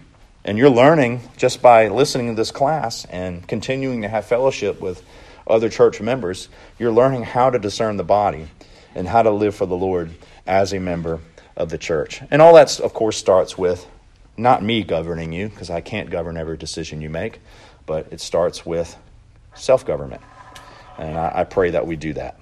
[0.44, 5.02] and you're learning just by listening to this class and continuing to have fellowship with
[5.46, 6.50] other church members.
[6.78, 8.48] You're learning how to discern the body
[8.98, 10.10] and how to live for the Lord
[10.46, 11.20] as a member
[11.56, 12.20] of the church.
[12.30, 13.86] And all that, of course, starts with
[14.36, 17.40] not me governing you, because I can't govern every decision you make,
[17.86, 18.96] but it starts with
[19.54, 20.20] self government.
[20.98, 22.40] And I, I pray that we do that.